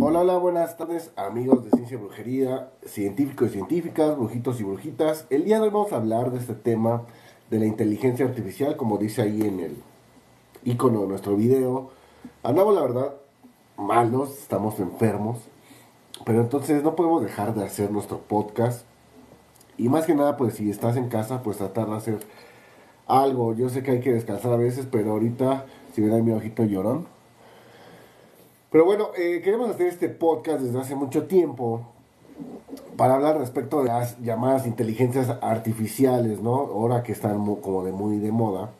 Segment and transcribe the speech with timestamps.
[0.00, 5.26] Hola, hola, buenas tardes amigos de Ciencia y Brujería, científicos y científicas, brujitos y brujitas.
[5.28, 7.02] El día de hoy vamos a hablar de este tema
[7.50, 9.76] de la inteligencia artificial, como dice ahí en el
[10.64, 11.90] icono de nuestro video.
[12.42, 13.14] Andamos la verdad
[13.76, 15.38] malos, estamos enfermos,
[16.24, 18.86] pero entonces no podemos dejar de hacer nuestro podcast.
[19.76, 22.18] Y más que nada, pues si estás en casa, pues tratar de hacer
[23.06, 23.54] algo.
[23.54, 26.64] Yo sé que hay que descansar a veces, pero ahorita, si me da mi ojito
[26.64, 27.17] llorón,
[28.70, 31.86] pero bueno, eh, queremos hacer este podcast desde hace mucho tiempo
[32.96, 36.54] para hablar respecto de las llamadas inteligencias artificiales, ¿no?
[36.54, 38.70] Ahora que están como de muy de moda.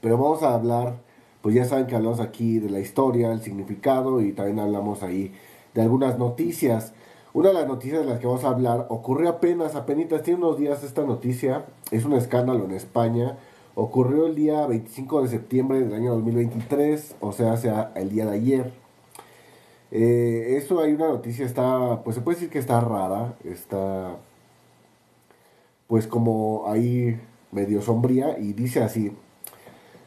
[0.00, 0.96] Pero vamos a hablar,
[1.40, 5.32] pues ya saben que hablamos aquí de la historia, el significado y también hablamos ahí
[5.74, 6.92] de algunas noticias.
[7.32, 10.58] Una de las noticias de las que vamos a hablar ocurrió apenas, apenas, tiene unos
[10.58, 13.38] días esta noticia, es un escándalo en España.
[13.76, 18.32] Ocurrió el día 25 de septiembre del año 2023, o sea, sea el día de
[18.32, 18.89] ayer.
[19.92, 24.16] Eh, eso hay una noticia, está, pues se puede decir que está rara, está
[25.88, 29.12] pues como ahí medio sombría y dice así,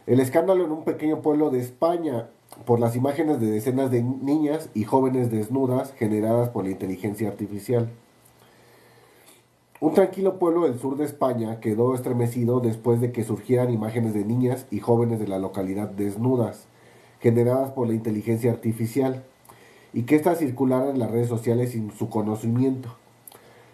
[0.07, 2.29] el escándalo en un pequeño pueblo de España
[2.65, 7.89] por las imágenes de decenas de niñas y jóvenes desnudas generadas por la inteligencia artificial.
[9.81, 14.23] Un tranquilo pueblo del sur de España quedó estremecido después de que surgieran imágenes de
[14.23, 16.67] niñas y jóvenes de la localidad desnudas,
[17.19, 19.25] generadas por la inteligencia artificial
[19.93, 22.89] y que éstas circularan en las redes sociales sin su conocimiento.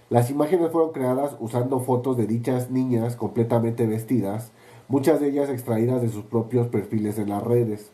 [0.09, 4.51] Las imágenes fueron creadas usando fotos de dichas niñas completamente vestidas,
[4.87, 7.91] muchas de ellas extraídas de sus propios perfiles en las redes.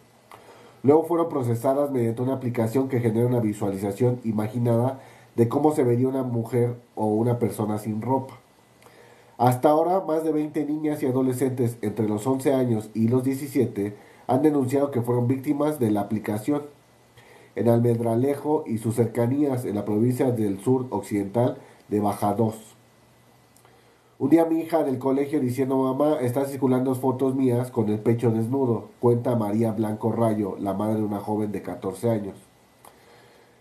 [0.82, 5.02] Luego fueron procesadas mediante una aplicación que genera una visualización imaginada
[5.36, 8.40] de cómo se vería una mujer o una persona sin ropa.
[9.38, 13.94] Hasta ahora, más de 20 niñas y adolescentes entre los 11 años y los 17
[14.28, 16.64] han denunciado que fueron víctimas de la aplicación
[17.56, 22.76] en Almedralejo y sus cercanías en la provincia del sur occidental de Bajados.
[24.18, 28.32] Un día mi hija del colegio diciendo mamá, están circulando fotos mías con el pecho
[28.32, 32.36] desnudo, cuenta María Blanco Rayo, la madre de una joven de 14 años.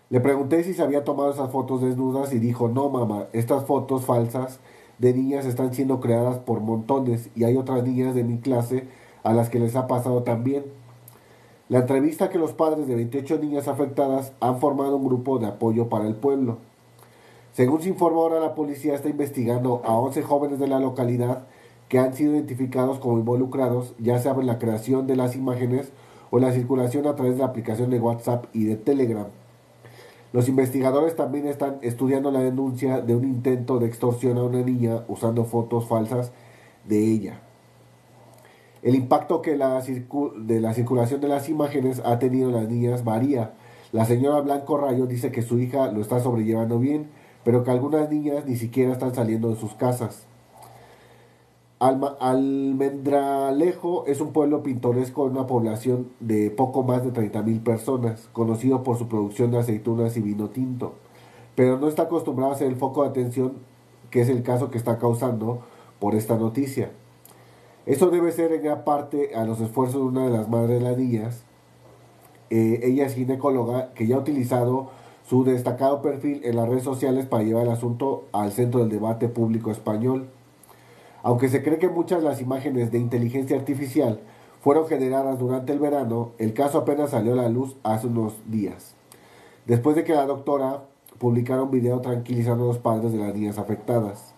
[0.09, 4.05] Le pregunté si se había tomado esas fotos desnudas y dijo, no mamá, estas fotos
[4.05, 4.59] falsas
[4.97, 8.87] de niñas están siendo creadas por montones y hay otras niñas de mi clase
[9.23, 10.63] a las que les ha pasado también.
[11.67, 15.89] La entrevista que los padres de 28 niñas afectadas han formado un grupo de apoyo
[15.89, 16.59] para el pueblo.
[17.53, 21.47] Según se informó ahora, la policía está investigando a 11 jóvenes de la localidad
[21.89, 25.91] que han sido identificados como involucrados, ya sea en la creación de las imágenes
[26.29, 29.27] o la circulación a través de la aplicación de WhatsApp y de Telegram.
[30.33, 35.03] Los investigadores también están estudiando la denuncia de un intento de extorsión a una niña
[35.07, 36.31] usando fotos falsas
[36.83, 37.44] de ella.
[38.85, 43.03] El impacto que la de la circulación de las imágenes ha tenido en las niñas
[43.03, 43.55] varía.
[43.91, 47.09] La señora Blanco Rayo dice que su hija lo está sobrellevando bien,
[47.43, 50.27] pero que algunas niñas ni siquiera están saliendo de sus casas.
[51.79, 58.83] Almendralejo es un pueblo pintoresco con una población de poco más de 30.000 personas, conocido
[58.83, 60.93] por su producción de aceitunas y vino tinto,
[61.55, 63.53] pero no está acostumbrado a ser el foco de atención,
[64.11, 65.63] que es el caso que está causando
[65.99, 66.91] por esta noticia.
[67.85, 70.89] Eso debe ser en gran parte a los esfuerzos de una de las madres de
[70.89, 71.43] las niñas.
[72.49, 74.89] Eh, ella es ginecóloga que ya ha utilizado
[75.27, 79.27] su destacado perfil en las redes sociales para llevar el asunto al centro del debate
[79.27, 80.29] público español.
[81.23, 84.19] Aunque se cree que muchas de las imágenes de inteligencia artificial
[84.61, 88.95] fueron generadas durante el verano, el caso apenas salió a la luz hace unos días.
[89.65, 90.83] Después de que la doctora
[91.17, 94.34] publicara un video tranquilizando a los padres de las niñas afectadas.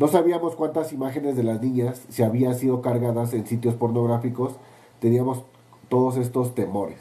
[0.00, 4.54] No sabíamos cuántas imágenes de las niñas se habían sido cargadas en sitios pornográficos,
[4.98, 5.42] teníamos
[5.90, 6.96] todos estos temores.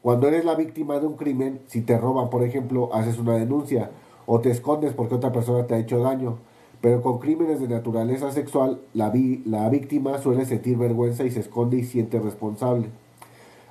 [0.00, 3.90] Cuando eres la víctima de un crimen, si te roban, por ejemplo, haces una denuncia
[4.24, 6.38] o te escondes porque otra persona te ha hecho daño.
[6.80, 9.12] Pero con crímenes de naturaleza sexual, la,
[9.44, 12.88] la víctima suele sentir vergüenza y se esconde y siente responsable.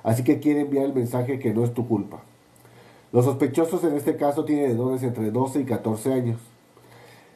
[0.04, 2.20] Así que quiere enviar el mensaje que no es tu culpa.
[3.10, 6.51] Los sospechosos en este caso tienen edades entre 12 y 14 años.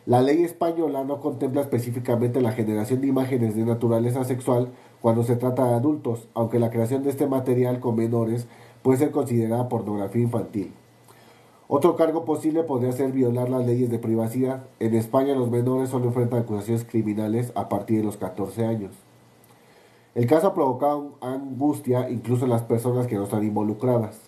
[0.06, 4.68] La ley española no contempla específicamente la generación de imágenes de naturaleza sexual
[5.00, 8.46] cuando se trata de adultos, aunque la creación de este material con menores
[8.82, 10.72] puede ser considerada pornografía infantil.
[11.66, 14.68] Otro cargo posible podría ser violar las leyes de privacidad.
[14.78, 18.92] En España los menores solo enfrentan acusaciones criminales a partir de los 14 años.
[20.14, 24.25] El caso ha provocado angustia incluso en las personas que no están involucradas.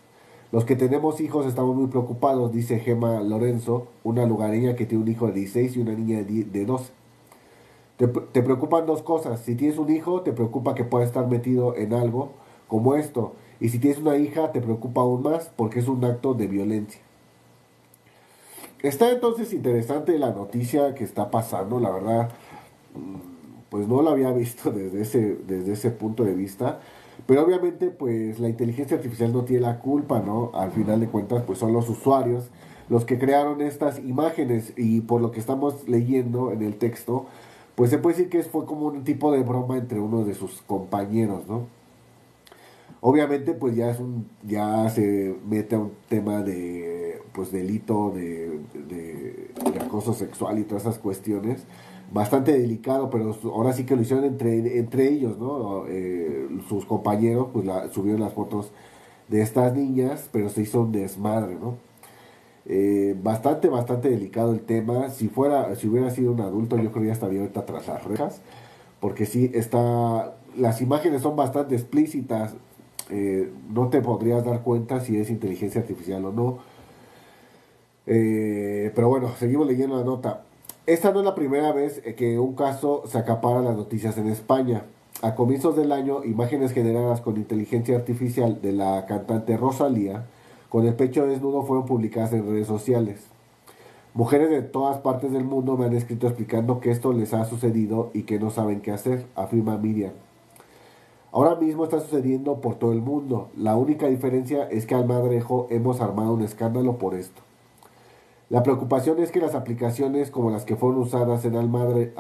[0.51, 5.11] Los que tenemos hijos estamos muy preocupados, dice Gema Lorenzo, una lugareña que tiene un
[5.11, 6.91] hijo de 16 y una niña de 12.
[7.99, 9.41] Te, preocupan dos cosas.
[9.41, 12.31] Si tienes un hijo, te preocupa que pueda estar metido en algo
[12.69, 13.33] como esto.
[13.61, 17.01] Y si tienes una hija, te preocupa aún más porque es un acto de violencia.
[18.83, 22.31] Está entonces interesante la noticia que está pasando, la verdad,
[22.95, 26.81] mm, pues no lo había visto desde ese, desde ese punto de vista.
[27.29, 30.51] Pero obviamente, pues la inteligencia artificial no tiene la culpa, ¿no?
[30.55, 32.51] Al final de cuentas, pues son los usuarios
[32.89, 37.27] los que crearon estas imágenes y por lo que estamos leyendo en el texto,
[37.75, 40.63] pues se puede decir que fue como un tipo de broma entre uno de sus
[40.63, 41.67] compañeros, ¿no?
[43.01, 48.59] Obviamente, pues ya es un, ya se mete a un tema de, pues delito de,
[48.89, 49.51] de,
[49.81, 51.65] acoso sexual y todas esas cuestiones,
[52.13, 55.85] bastante delicado, pero ahora sí que lo hicieron entre, entre ellos, ¿no?
[55.89, 58.71] Eh, sus compañeros, pues subieron las fotos
[59.29, 61.77] de estas niñas, pero se hizo un desmadre, ¿no?
[62.67, 65.11] Eh, bastante, bastante delicado el tema.
[65.11, 68.05] Si fuera, si hubiera sido un adulto, yo creo que ya estaría ahorita tras las
[68.05, 68.41] rejas,
[69.01, 72.55] porque sí está, las imágenes son bastante explícitas.
[73.11, 76.59] Eh, no te podrías dar cuenta si es inteligencia artificial o no.
[78.05, 80.45] Pero bueno, seguimos leyendo la nota.
[80.89, 84.85] Esta no es la primera vez que un caso se acapara las noticias en España.
[85.21, 90.25] A comienzos del año, imágenes generadas con inteligencia artificial de la cantante Rosalía
[90.71, 93.27] con el pecho desnudo fueron publicadas en redes sociales.
[94.15, 98.11] Mujeres de todas partes del mundo me han escrito explicando que esto les ha sucedido
[98.15, 100.15] y que no saben qué hacer, afirma Miriam.
[101.33, 103.51] Ahora mismo está sucediendo por todo el mundo.
[103.59, 107.43] La única diferencia es que al Madrejo hemos armado un escándalo por esto.
[108.51, 112.15] La preocupación es que las aplicaciones como las que fueron usadas en Almadre,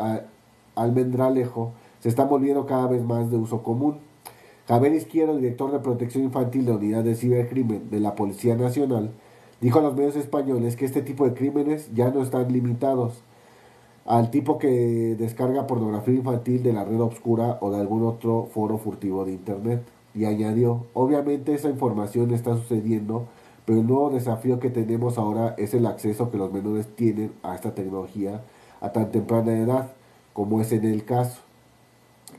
[0.74, 3.96] Almendralejo se están volviendo cada vez más de uso común.
[4.66, 9.10] Javier Izquierdo, director de protección infantil de Unidad de Cibercrimen de la Policía Nacional,
[9.62, 13.22] dijo a los medios españoles que este tipo de crímenes ya no están limitados
[14.04, 18.78] al tipo que descarga pornografía infantil de la red oscura o de algún otro foro
[18.78, 19.82] furtivo de Internet.
[20.14, 23.28] Y añadió, obviamente esa información está sucediendo,
[23.68, 27.54] pero el nuevo desafío que tenemos ahora es el acceso que los menores tienen a
[27.54, 28.40] esta tecnología
[28.80, 29.92] a tan temprana edad,
[30.32, 31.42] como es en el caso.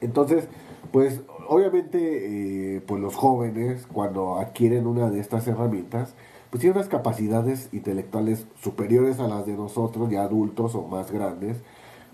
[0.02, 0.48] Entonces,
[0.92, 6.16] pues obviamente, eh, pues los jóvenes, cuando adquieren una de estas herramientas,
[6.50, 11.58] pues tienen unas capacidades intelectuales superiores a las de nosotros, ya adultos o más grandes.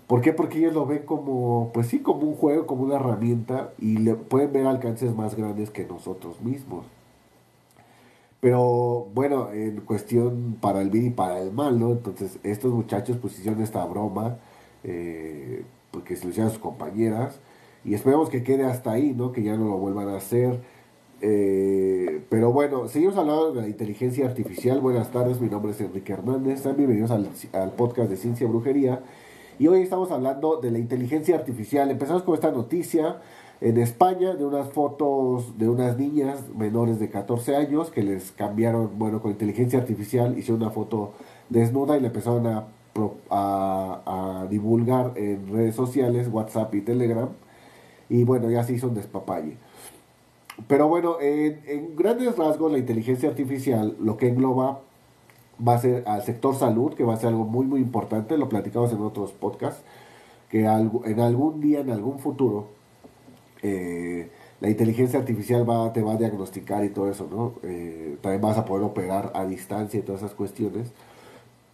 [0.06, 0.34] ¿Por qué?
[0.34, 4.14] Porque ellos lo ven como, pues sí, como un juego, como una herramienta y le
[4.14, 6.84] pueden ver alcances más grandes que nosotros mismos.
[8.46, 11.90] Pero bueno, en cuestión para el bien y para el mal, ¿no?
[11.90, 14.38] Entonces, estos muchachos pues hicieron esta broma,
[14.84, 17.40] eh, porque se lo hicieron a sus compañeras,
[17.84, 19.32] y esperemos que quede hasta ahí, ¿no?
[19.32, 20.60] Que ya no lo vuelvan a hacer.
[21.22, 24.80] Eh, pero bueno, seguimos hablando de la inteligencia artificial.
[24.80, 26.62] Buenas tardes, mi nombre es Enrique Hernández.
[26.76, 29.02] bienvenidos al, al podcast de Ciencia y Brujería.
[29.58, 31.90] Y hoy estamos hablando de la inteligencia artificial.
[31.90, 33.16] Empezamos con esta noticia
[33.60, 38.98] en España de unas fotos de unas niñas menores de 14 años que les cambiaron,
[38.98, 41.12] bueno, con inteligencia artificial, hicieron una foto
[41.48, 42.66] desnuda y le empezaron a,
[43.30, 47.28] a, a divulgar en redes sociales, WhatsApp y Telegram
[48.08, 49.56] y bueno, ya se hizo un despapalle.
[50.68, 54.80] Pero bueno, en, grandes rasgos la inteligencia artificial lo que engloba
[55.66, 58.48] va a ser al sector salud, que va a ser algo muy muy importante, lo
[58.48, 59.82] platicamos en otros podcasts,
[60.50, 62.68] que en algún día, en algún futuro,
[63.62, 64.30] eh,
[64.60, 67.54] la inteligencia artificial va, te va a diagnosticar y todo eso, ¿no?
[67.62, 70.92] Eh, también vas a poder operar a distancia y todas esas cuestiones.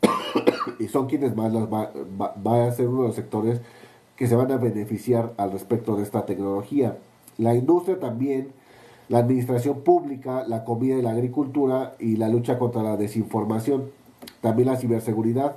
[0.79, 3.61] y son quienes más las va, a ser uno de los sectores
[4.17, 6.99] que se van a beneficiar al respecto de esta tecnología.
[7.39, 8.53] La industria también,
[9.09, 13.91] la administración pública, la comida y la agricultura y la lucha contra la desinformación,
[14.41, 15.57] también la ciberseguridad.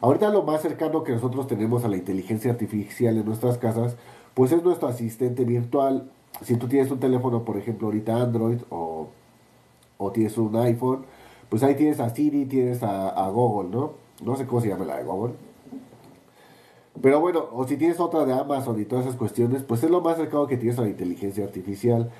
[0.00, 3.96] Ahorita lo más cercano que nosotros tenemos a la inteligencia artificial en nuestras casas,
[4.36, 6.10] pues es nuestro asistente virtual.
[6.42, 9.08] Si tú tienes un teléfono, por ejemplo, ahorita Android o,
[9.96, 11.06] o tienes un iPhone,
[11.48, 13.92] pues ahí tienes a Siri, tienes a, Google, ¿no?
[14.22, 15.34] No sé cómo se llama la de Google
[17.02, 20.00] pero bueno, o si tienes otra de Amazon y todas esas cuestiones, pues es lo
[20.00, 22.10] más cercano que tienes a la inteligencia artificial.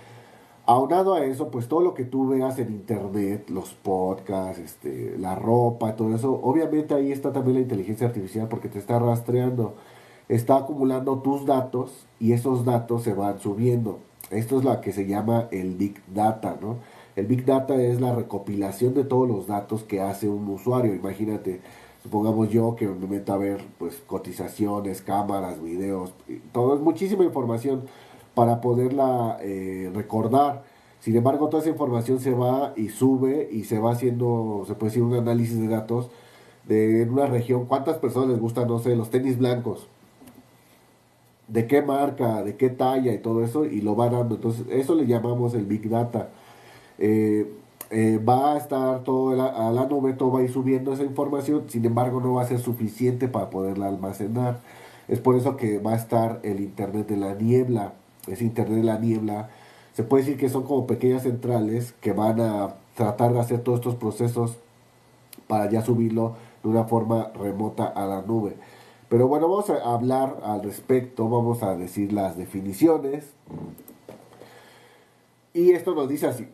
[0.66, 5.34] Aunado a eso, pues todo lo que tú veas en internet, los podcasts, este, la
[5.34, 9.74] ropa, todo eso, obviamente ahí está también la inteligencia artificial porque te está rastreando,
[10.28, 13.98] está acumulando tus datos y esos datos se van subiendo.
[14.30, 16.78] Esto es lo que se llama el Big Data, ¿no?
[17.14, 20.94] El Big Data es la recopilación de todos los datos que hace un usuario.
[20.94, 21.60] Imagínate,
[22.02, 26.12] supongamos yo que me meto a ver pues cotizaciones, cámaras, videos,
[26.52, 27.84] todo es muchísima información
[28.34, 30.64] para poderla eh, recordar.
[31.00, 34.90] Sin embargo, toda esa información se va y sube y se va haciendo, se puede
[34.90, 36.10] decir, un análisis de datos
[36.64, 37.66] de una región.
[37.66, 39.88] ¿Cuántas personas les gustan, no sé, los tenis blancos?
[41.48, 42.42] ¿De qué marca?
[42.42, 43.12] ¿De qué talla?
[43.12, 44.36] Y todo eso, y lo va dando.
[44.36, 46.28] Entonces, eso le llamamos el Big Data.
[46.98, 47.46] eh,
[47.90, 51.64] eh, va a estar todo a la nube, todo va a ir subiendo esa información,
[51.68, 54.58] sin embargo no va a ser suficiente para poderla almacenar.
[55.08, 57.92] Es por eso que va a estar el Internet de la niebla.
[58.26, 59.50] Ese Internet de la niebla,
[59.94, 63.78] se puede decir que son como pequeñas centrales que van a tratar de hacer todos
[63.78, 64.56] estos procesos
[65.46, 66.34] para ya subirlo
[66.64, 68.56] de una forma remota a la nube.
[69.08, 73.24] Pero bueno, vamos a hablar al respecto, vamos a decir las definiciones.
[75.54, 76.48] Y esto nos dice así.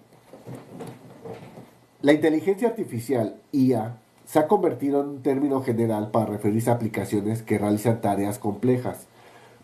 [2.02, 7.42] La inteligencia artificial, IA, se ha convertido en un término general para referirse a aplicaciones
[7.42, 9.06] que realizan tareas complejas,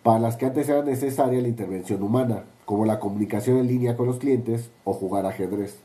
[0.02, 4.06] para las que antes era necesaria la intervención humana, como la comunicación en línea con
[4.06, 5.78] los clientes o jugar ajedrez.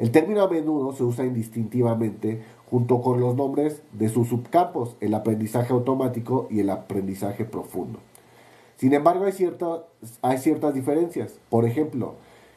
[0.00, 2.40] El término a menudo se usa indistintivamente
[2.70, 7.98] junto con los nombres de sus subcampos, el aprendizaje automático y el aprendizaje profundo.
[8.76, 9.34] Sin embargo, hay,
[10.22, 11.38] hay ciertas diferencias.
[11.50, 12.14] Por ejemplo,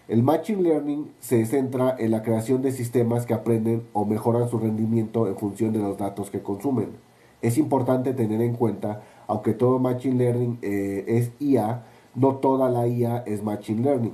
[0.07, 4.57] el Machine Learning se centra en la creación de sistemas que aprenden o mejoran su
[4.57, 6.91] rendimiento en función de los datos que consumen.
[7.41, 11.83] Es importante tener en cuenta, aunque todo Machine Learning eh, es IA,
[12.15, 14.13] no toda la IA es Machine Learning.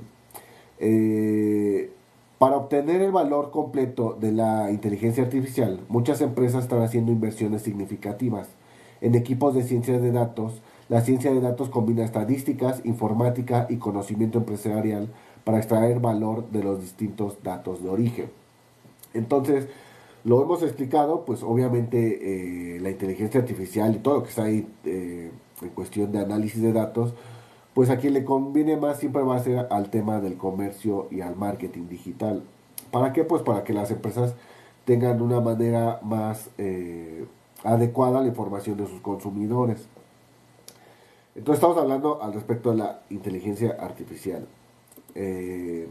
[0.79, 1.91] Eh,
[2.39, 8.47] para obtener el valor completo de la inteligencia artificial, muchas empresas están haciendo inversiones significativas.
[9.01, 14.37] En equipos de ciencia de datos, la ciencia de datos combina estadísticas, informática y conocimiento
[14.37, 15.09] empresarial
[15.43, 18.31] para extraer valor de los distintos datos de origen.
[19.13, 19.67] Entonces,
[20.23, 24.65] lo hemos explicado, pues obviamente eh, la inteligencia artificial y todo lo que está ahí
[24.85, 25.29] eh,
[25.61, 27.13] en cuestión de análisis de datos,
[27.73, 31.21] pues a quien le conviene más siempre va a ser al tema del comercio y
[31.21, 32.43] al marketing digital.
[32.91, 33.23] ¿Para qué?
[33.23, 34.33] Pues para que las empresas
[34.85, 37.25] tengan una manera más eh,
[37.63, 39.87] adecuada la información de sus consumidores.
[41.35, 44.47] Entonces estamos hablando al respecto de la inteligencia artificial.
[45.15, 45.87] Eh,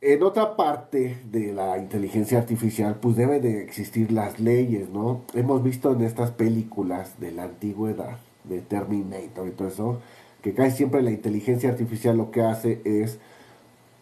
[0.00, 5.22] en otra parte de la inteligencia artificial, pues debe de existir las leyes, ¿no?
[5.34, 8.18] Hemos visto en estas películas de la antigüedad
[8.48, 10.00] de Terminator y todo eso,
[10.42, 13.18] que casi siempre la inteligencia artificial lo que hace es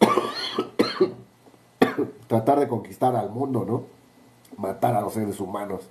[2.28, 3.84] tratar de conquistar al mundo, ¿no?
[4.56, 5.88] Matar a los seres humanos.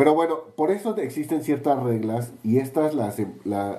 [0.00, 3.18] Pero bueno, por eso existen ciertas reglas y estas las,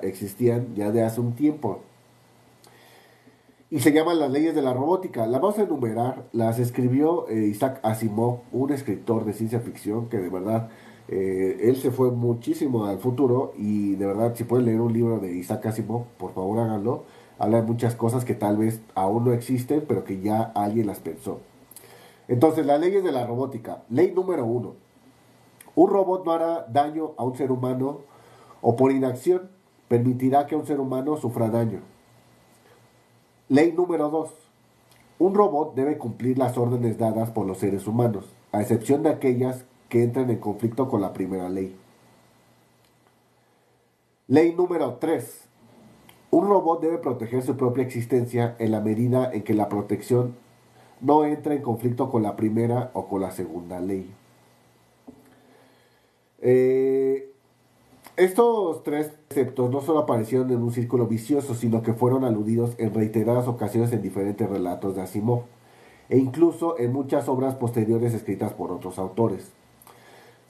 [0.03, 1.79] existían ya de hace un tiempo.
[3.71, 5.25] Y se llaman las leyes de la robótica.
[5.25, 6.25] Las vamos a enumerar.
[6.31, 10.69] Las escribió eh, Isaac Asimov, un escritor de ciencia ficción que de verdad
[11.13, 15.19] eh, él se fue muchísimo al futuro y de verdad, si pueden leer un libro
[15.19, 17.03] de Isaac Asimov, por favor háganlo.
[17.37, 20.99] Habla de muchas cosas que tal vez aún no existen, pero que ya alguien las
[20.99, 21.41] pensó.
[22.29, 23.83] Entonces, las leyes de la robótica.
[23.89, 24.75] Ley número uno.
[25.75, 27.99] Un robot no hará daño a un ser humano
[28.61, 29.49] o por inacción
[29.89, 31.81] permitirá que un ser humano sufra daño.
[33.49, 34.29] Ley número dos.
[35.19, 39.65] Un robot debe cumplir las órdenes dadas por los seres humanos, a excepción de aquellas
[39.91, 41.75] que entren en conflicto con la primera ley.
[44.27, 45.41] Ley número 3.
[46.31, 50.35] Un robot debe proteger su propia existencia en la medida en que la protección
[51.01, 54.09] no entra en conflicto con la primera o con la segunda ley.
[56.39, 57.29] Eh,
[58.15, 62.93] estos tres conceptos no solo aparecieron en un círculo vicioso, sino que fueron aludidos en
[62.93, 65.43] reiteradas ocasiones en diferentes relatos de Asimov,
[66.07, 69.51] e incluso en muchas obras posteriores escritas por otros autores.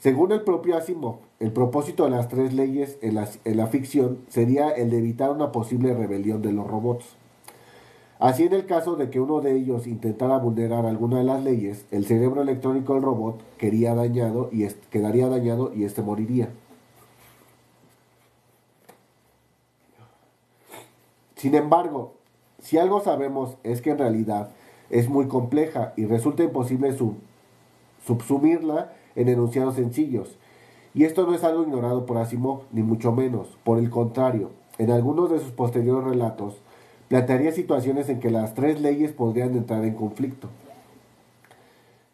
[0.01, 4.89] Según el propio Asimov, el propósito de las tres leyes en la, ficción sería el
[4.89, 7.05] de evitar una posible rebelión de los robots.
[8.17, 11.85] Así en el caso de que uno de ellos intentara vulnerar alguna de las leyes,
[11.91, 16.49] el cerebro electrónico del robot quedaría dañado y quedaría dañado y éste moriría.
[21.35, 22.13] Sin embargo,
[22.57, 24.49] si algo sabemos es que en realidad
[24.89, 26.97] es muy compleja y resulta imposible
[28.03, 30.37] subsumirla en enunciados sencillos.
[30.93, 33.57] Y esto no es algo ignorado por Asimov, ni mucho menos.
[33.63, 36.61] Por el contrario, en algunos de sus posteriores relatos,
[37.07, 40.49] plantearía situaciones en que las tres leyes podrían entrar en conflicto.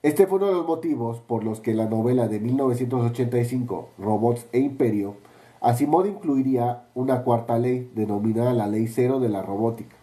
[0.04, 4.60] Este fue uno de los motivos por los que la novela de 1985, Robots e
[4.60, 5.16] Imperio,
[5.60, 9.96] Asimov incluiría una cuarta ley denominada la Ley Cero de la Robótica.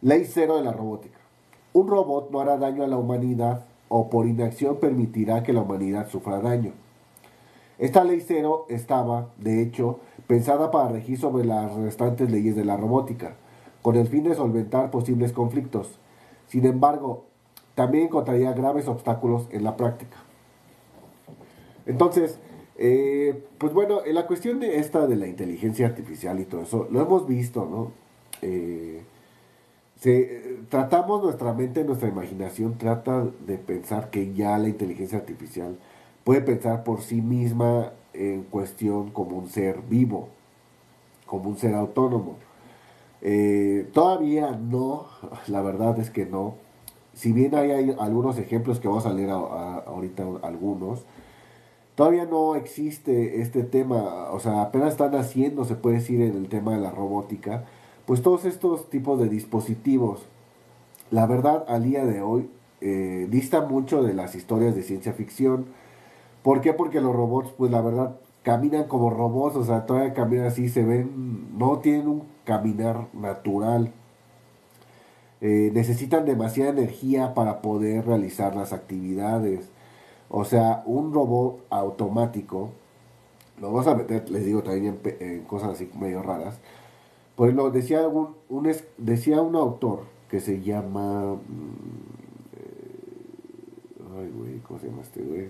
[0.00, 1.18] Ley Cero de la Robótica.
[1.74, 3.64] Un robot no hará daño a la humanidad
[3.96, 6.72] o por inacción permitirá que la humanidad sufra daño.
[7.78, 12.76] Esta ley cero estaba, de hecho, pensada para regir sobre las restantes leyes de la
[12.76, 13.36] robótica,
[13.82, 16.00] con el fin de solventar posibles conflictos.
[16.48, 17.26] Sin embargo,
[17.76, 20.16] también encontraría graves obstáculos en la práctica.
[21.86, 22.40] Entonces,
[22.76, 26.88] eh, pues bueno, en la cuestión de esta de la inteligencia artificial y todo eso,
[26.90, 27.92] lo hemos visto, ¿no?
[28.42, 29.04] Eh,
[29.96, 35.78] se, tratamos nuestra mente, nuestra imaginación trata de pensar que ya la inteligencia artificial
[36.24, 40.28] puede pensar por sí misma en cuestión como un ser vivo,
[41.26, 42.36] como un ser autónomo.
[43.22, 45.06] Eh, todavía no,
[45.48, 46.54] la verdad es que no.
[47.14, 51.04] Si bien hay, algunos ejemplos que vamos a leer ahorita algunos,
[51.94, 56.48] todavía no existe este tema, o sea, apenas están haciendo, se puede decir, en el
[56.48, 57.66] tema de la robótica,
[58.06, 60.26] pues todos estos tipos de dispositivos,
[61.10, 65.66] la verdad, al día de hoy, eh, dista mucho de las historias de ciencia ficción.
[66.42, 66.72] ¿Por qué?
[66.72, 70.84] Porque los robots, pues la verdad, caminan como robots, o sea, todavía caminan así, se
[70.84, 73.92] ven, no tienen un caminar natural.
[75.40, 79.70] Eh, necesitan demasiada energía para poder realizar las actividades.
[80.28, 82.70] O sea, un robot automático,
[83.60, 86.58] lo vamos a meter, les digo también en, cosas así medio raras.
[87.36, 88.36] Por ejemplo, decía un,
[88.98, 91.34] decía un autor que se llama.
[91.34, 91.38] Mm,
[92.56, 95.48] eh, ay, güey, ¿cómo se llama este güey?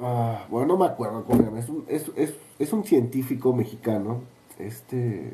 [0.00, 1.58] Ah, bueno, no me acuerdo cómo se llama.
[1.58, 4.22] Es un, es, es, es un científico mexicano.
[4.58, 5.32] Este.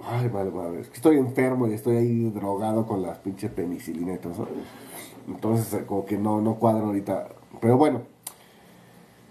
[0.00, 0.80] Ay, vale, vale.
[0.80, 4.20] Es que estoy enfermo y estoy ahí drogado con las pinches penicilinas y.
[5.26, 7.28] Entonces, eh, como que no, no cuadro ahorita.
[7.60, 8.02] Pero bueno,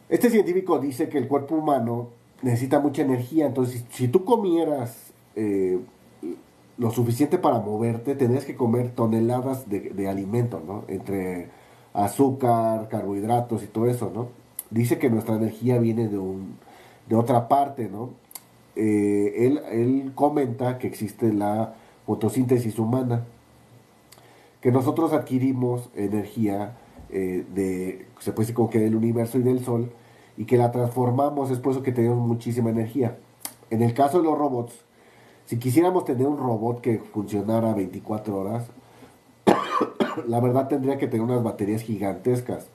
[0.09, 2.09] este científico dice que el cuerpo humano
[2.41, 3.45] necesita mucha energía.
[3.45, 5.79] Entonces, si, tú comieras eh,
[6.77, 10.83] lo suficiente para moverte, tendrías que comer toneladas de, de alimentos, ¿no?
[10.87, 11.49] Entre
[11.93, 14.27] azúcar, carbohidratos y todo eso, ¿no?
[14.69, 16.57] Dice que nuestra energía viene de, un,
[17.07, 18.09] de otra parte, ¿no?
[18.75, 21.75] Eh, él, él comenta que existe la
[22.05, 23.23] fotosíntesis humana,
[24.65, 26.75] que nosotros adquirimos energía
[27.12, 29.91] eh, de, se puede decir como que del universo y del sol,
[30.38, 33.15] y que la transformamos, es por eso que tenemos muchísima energía.
[33.69, 34.74] En el caso de los robots,
[35.45, 38.66] si quisiéramos tener un robot que funcionara 24 horas,
[40.27, 42.66] la verdad tendría que tener unas baterías gigantescas.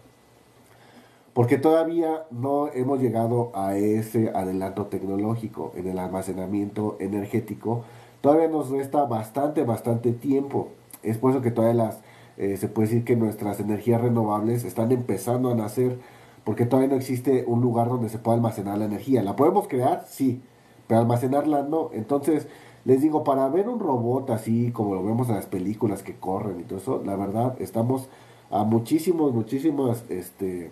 [1.32, 7.82] Porque todavía no hemos llegado a ese adelanto tecnológico en el almacenamiento energético.
[8.20, 10.68] Todavía nos resta bastante, bastante tiempo.
[11.02, 12.00] Es por eso que todavía las,
[12.36, 15.98] eh, se puede decir que nuestras energías renovables están empezando a nacer,
[16.44, 19.22] porque todavía no existe un lugar donde se pueda almacenar la energía.
[19.22, 20.04] ¿La podemos crear?
[20.08, 20.42] Sí,
[20.86, 21.90] pero almacenarla no.
[21.92, 22.48] Entonces,
[22.84, 26.60] les digo, para ver un robot así como lo vemos en las películas que corren
[26.60, 28.08] y todo eso, la verdad, estamos
[28.50, 30.70] a muchísimos, muchísimas este,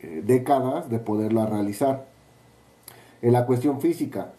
[0.00, 2.06] eh, décadas de poderlo realizar.
[3.22, 4.32] En la cuestión física,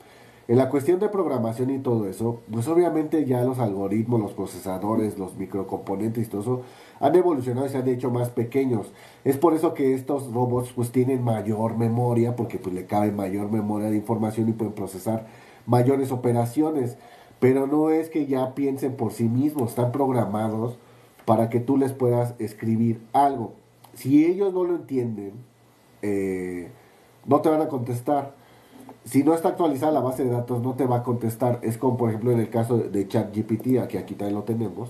[0.47, 5.17] en la cuestión de programación y todo eso, pues obviamente ya los algoritmos, los procesadores,
[5.17, 6.61] los microcomponentes y todo eso
[7.01, 8.93] han evolucionado y se han hecho más pequeños.
[9.25, 13.51] Es por eso que estos robots pues tienen mayor memoria, porque pues le cabe mayor
[13.51, 15.27] memoria de información y pueden procesar
[15.65, 16.97] mayores operaciones,
[17.39, 20.77] pero no es que ya piensen por sí mismos, están programados
[21.25, 23.51] para que tú les puedas escribir algo.
[23.95, 25.33] Si ellos no lo entienden,
[26.01, 26.69] eh,
[27.25, 28.33] no te van a contestar.
[29.07, 31.59] Si no está actualizada la base de datos, no te va a contestar.
[31.63, 34.89] Es como por ejemplo en el caso de ChatGPT, aquí, aquí también lo tenemos.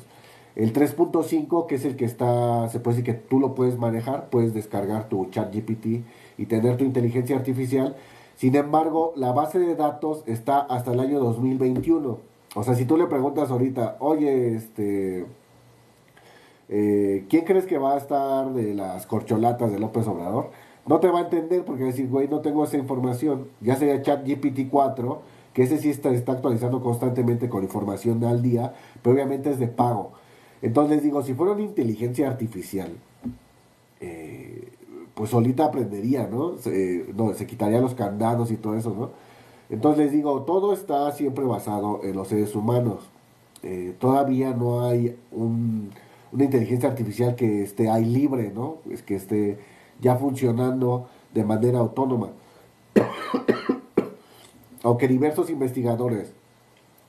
[0.56, 4.30] El 3.5, que es el que está, se puede decir que tú lo puedes manejar,
[4.30, 6.04] puedes descargar tu ChatGPT
[6.38, 7.96] y tener tu inteligencia artificial
[8.38, 12.20] sin embargo, la base de datos está hasta el año 2021.
[12.56, 15.26] O sea, si tú le preguntas ahorita, oye, este,
[16.70, 20.52] eh, ¿quién crees que va a estar de las corcholatas de López Obrador?
[20.88, 23.48] No te va a entender porque va a decir, güey, no tengo esa información.
[23.62, 25.22] Ya sería ChatGPT 4,
[25.54, 29.68] que ese sí está, está actualizando constantemente con información al día, pero obviamente es de
[29.68, 30.14] pago.
[30.62, 32.92] Entonces digo, si fuera una inteligencia artificial,
[34.00, 34.70] eh,
[35.14, 36.58] pues solita aprendería, ¿no?
[36.58, 39.10] Se, no, se quitaría los candados y todo eso, ¿no?
[39.70, 43.10] Entonces les digo, todo está siempre basado en los seres humanos.
[43.64, 48.78] Eh, todavía no hay una inteligencia artificial que esté ahí libre, ¿no?
[48.90, 49.58] Es que esté
[50.02, 52.30] ya funcionando de manera autónoma.
[54.84, 56.32] Aunque diversos investigadores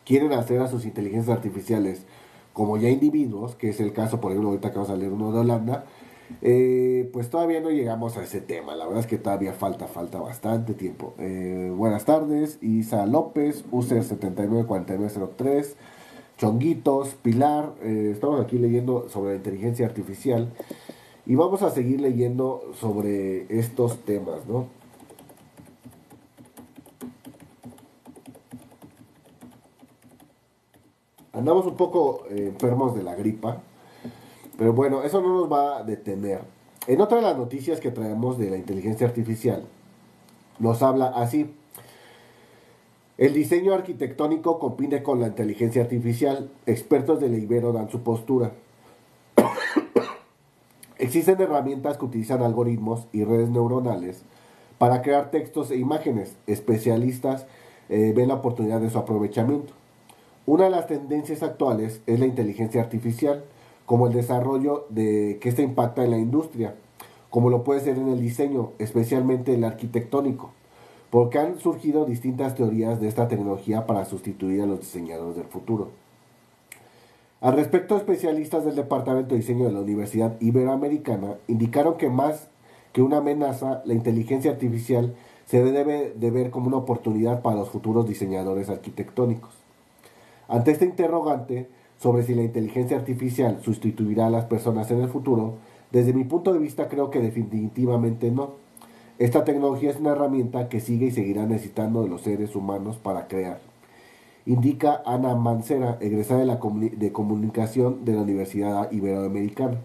[0.04, 2.04] quieren hacer a sus inteligencias artificiales
[2.52, 5.30] como ya individuos, que es el caso, por ejemplo, ahorita que vamos a leer uno
[5.30, 5.84] de Holanda,
[6.42, 10.18] eh, pues todavía no llegamos a ese tema, la verdad es que todavía falta, falta
[10.18, 11.14] bastante tiempo.
[11.18, 15.76] Eh, buenas tardes, Isa López, UCER 794903,
[16.36, 20.52] Chonguitos, Pilar, eh, estamos aquí leyendo sobre la inteligencia artificial
[21.28, 24.66] y vamos a seguir leyendo sobre estos temas, ¿no?
[31.34, 33.60] Andamos un poco enfermos de la gripa,
[34.56, 36.40] pero bueno, eso no nos va a detener
[36.86, 39.64] En otra de las noticias que traemos de la inteligencia artificial,
[40.58, 41.54] nos habla así.
[43.18, 46.50] El diseño arquitectónico compite con la inteligencia artificial.
[46.64, 48.52] Expertos del Ibero dan su postura.
[50.98, 54.22] Existen herramientas que utilizan algoritmos y redes neuronales
[54.78, 56.36] para crear textos e imágenes.
[56.48, 57.46] Especialistas
[57.88, 59.74] eh, ven la oportunidad de su aprovechamiento.
[60.44, 63.44] Una de las tendencias actuales es la inteligencia artificial,
[63.86, 66.74] como el desarrollo de que ésta impacta en la industria,
[67.30, 70.50] como lo puede ser en el diseño, especialmente el arquitectónico,
[71.10, 75.90] porque han surgido distintas teorías de esta tecnología para sustituir a los diseñadores del futuro.
[77.40, 82.48] Al respecto, especialistas del Departamento de Diseño de la Universidad Iberoamericana indicaron que más
[82.92, 85.14] que una amenaza, la inteligencia artificial
[85.46, 89.54] se debe de ver como una oportunidad para los futuros diseñadores arquitectónicos.
[90.48, 95.54] Ante este interrogante sobre si la inteligencia artificial sustituirá a las personas en el futuro,
[95.92, 98.54] desde mi punto de vista creo que definitivamente no.
[99.20, 103.28] Esta tecnología es una herramienta que sigue y seguirá necesitando de los seres humanos para
[103.28, 103.60] crear.
[104.48, 109.76] Indica Ana Mancera, egresada de, la de comunicación de la Universidad Iberoamericana.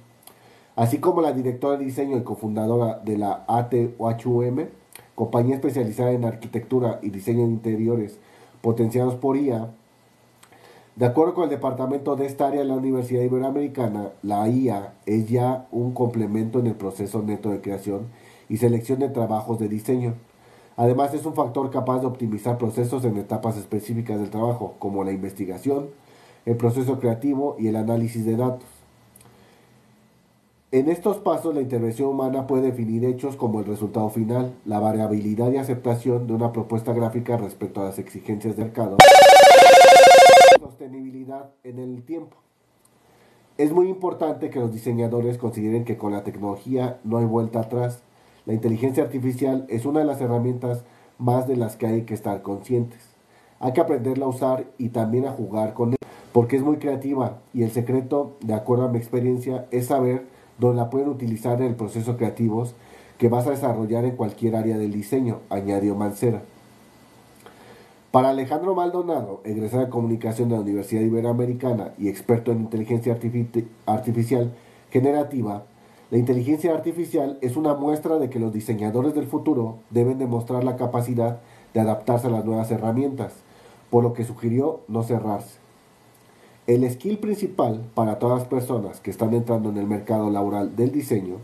[0.78, 4.67] Así como la directora de diseño y cofundadora de la ATHUM,
[5.15, 8.19] compañía especializada en arquitectura y diseño de interiores
[8.62, 9.67] potenciados por IA.
[10.95, 15.28] De acuerdo con el departamento de esta área de la Universidad Iberoamericana, la IA es
[15.28, 18.08] ya un complemento en el proceso neto de creación
[18.47, 20.13] y selección de trabajos de diseño.
[20.75, 25.12] Además es un factor capaz de optimizar procesos en etapas específicas del trabajo, como la
[25.12, 25.89] investigación,
[26.45, 28.67] el proceso creativo y el análisis de datos.
[30.71, 35.51] En estos pasos, la intervención humana puede definir hechos como el resultado final, la variabilidad
[35.51, 38.97] y aceptación de una propuesta gráfica respecto a las exigencias del mercado,
[40.59, 42.38] sostenibilidad en el tiempo.
[43.59, 48.01] Es muy importante que los diseñadores consideren que con la tecnología no hay vuelta atrás.
[48.45, 50.84] La inteligencia artificial es una de las herramientas
[51.17, 52.99] más de las que hay que estar conscientes.
[53.60, 55.97] Hay que aprenderla a usar y también a jugar con ella,
[56.34, 60.25] porque es muy creativa y el secreto, de acuerdo a mi experiencia, es saber
[60.58, 62.75] donde la pueden utilizar en el proceso creativos
[63.17, 66.41] que vas a desarrollar en cualquier área del diseño, añadió Mancera.
[68.12, 73.17] Para Alejandro Maldonado, egresado de comunicación de la Universidad Iberoamericana y experto en inteligencia
[73.86, 74.51] artificial
[74.91, 75.63] generativa,
[76.13, 80.76] la inteligencia artificial es una muestra de que los diseñadores del futuro deben demostrar la
[80.76, 81.39] capacidad
[81.73, 83.34] de adaptarse a las nuevas herramientas,
[83.89, 85.58] por lo que sugirió no cerrarse.
[86.67, 90.91] El skill principal para todas las personas que están entrando en el mercado laboral del
[90.91, 91.38] diseño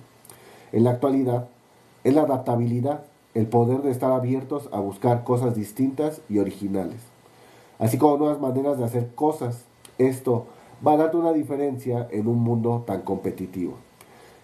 [0.71, 1.47] en la actualidad
[2.03, 7.01] es la adaptabilidad, el poder de estar abiertos a buscar cosas distintas y originales,
[7.79, 9.65] así como nuevas maneras de hacer cosas.
[9.97, 10.45] Esto
[10.85, 13.88] va a darte una diferencia en un mundo tan competitivo.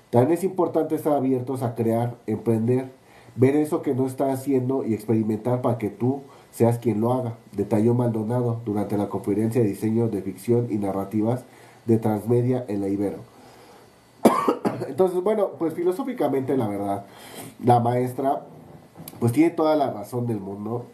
[0.10, 2.92] También es importante estar abiertos a crear, emprender,
[3.36, 7.34] ver eso que no está haciendo y experimentar para que tú seas quien lo haga,
[7.52, 11.44] detalló Maldonado durante la conferencia de diseño de ficción y narrativas
[11.86, 13.20] de Transmedia en la Ibero.
[14.88, 17.06] Entonces, bueno, pues filosóficamente la verdad,
[17.64, 18.46] la maestra
[19.20, 20.86] pues tiene toda la razón del mundo.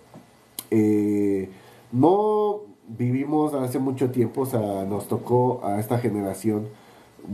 [0.71, 1.49] Eh,
[1.91, 6.67] no vivimos hace mucho tiempo, o sea, nos tocó a esta generación,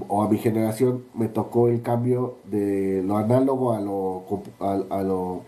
[0.08, 4.23] o a mi generación, me tocó el cambio de lo análogo a lo,
[4.60, 5.43] a lo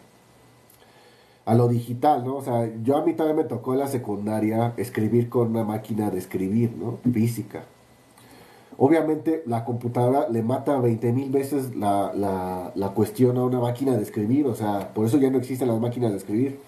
[1.49, 2.35] a lo digital, ¿no?
[2.35, 6.11] O sea, yo a mí también me tocó en la secundaria escribir con una máquina
[6.11, 6.99] de escribir, ¿no?
[7.11, 7.63] Física.
[8.77, 13.97] Obviamente la computadora le mata 20 mil veces la, la, la cuestión a una máquina
[13.97, 16.59] de escribir, o sea, por eso ya no existen las máquinas de escribir.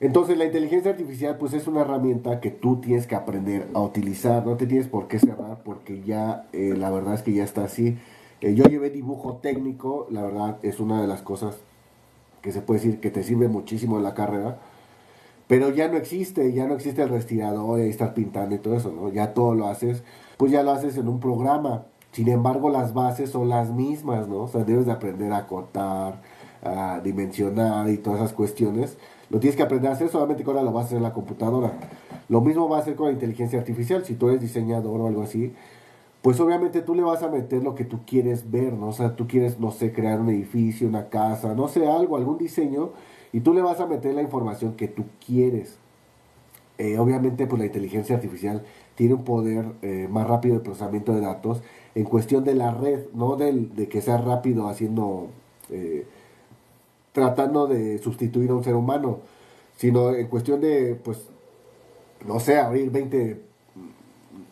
[0.00, 4.46] Entonces la inteligencia artificial pues es una herramienta que tú tienes que aprender a utilizar,
[4.46, 7.64] no te tienes por qué cerrar porque ya eh, la verdad es que ya está
[7.64, 7.98] así
[8.40, 11.58] yo llevé dibujo técnico, la verdad es una de las cosas
[12.40, 14.58] que se puede decir que te sirve muchísimo en la carrera,
[15.46, 18.92] pero ya no existe, ya no existe el respirador y estar pintando y todo eso,
[18.92, 19.10] ¿no?
[19.10, 20.02] Ya todo lo haces,
[20.38, 21.84] pues ya lo haces en un programa.
[22.12, 24.44] Sin embargo, las bases son las mismas, ¿no?
[24.44, 26.22] O sea, debes de aprender a cortar,
[26.62, 28.96] a dimensionar y todas esas cuestiones.
[29.30, 31.12] Lo tienes que aprender a hacer solamente que ahora lo vas a hacer en la
[31.12, 31.72] computadora.
[32.28, 34.04] Lo mismo va a hacer con la inteligencia artificial.
[34.04, 35.52] Si tú eres diseñador o algo así,
[36.22, 38.88] pues obviamente tú le vas a meter lo que tú quieres ver, ¿no?
[38.88, 42.36] O sea, tú quieres, no sé, crear un edificio, una casa, no sé, algo, algún
[42.38, 42.90] diseño,
[43.32, 45.78] y tú le vas a meter la información que tú quieres.
[46.78, 48.64] Eh, obviamente, pues la inteligencia artificial
[48.96, 51.62] tiene un poder eh, más rápido de procesamiento de datos
[51.94, 55.28] en cuestión de la red, no del, de que sea rápido haciendo,
[55.70, 56.06] eh,
[57.12, 59.20] tratando de sustituir a un ser humano,
[59.76, 61.18] sino en cuestión de, pues,
[62.26, 63.50] no sé, abrir 20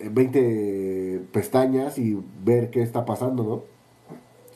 [0.01, 3.63] 20 pestañas y ver qué está pasando, ¿no?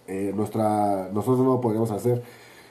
[0.06, 2.22] Eh, nuestra, nosotros no lo podemos hacer.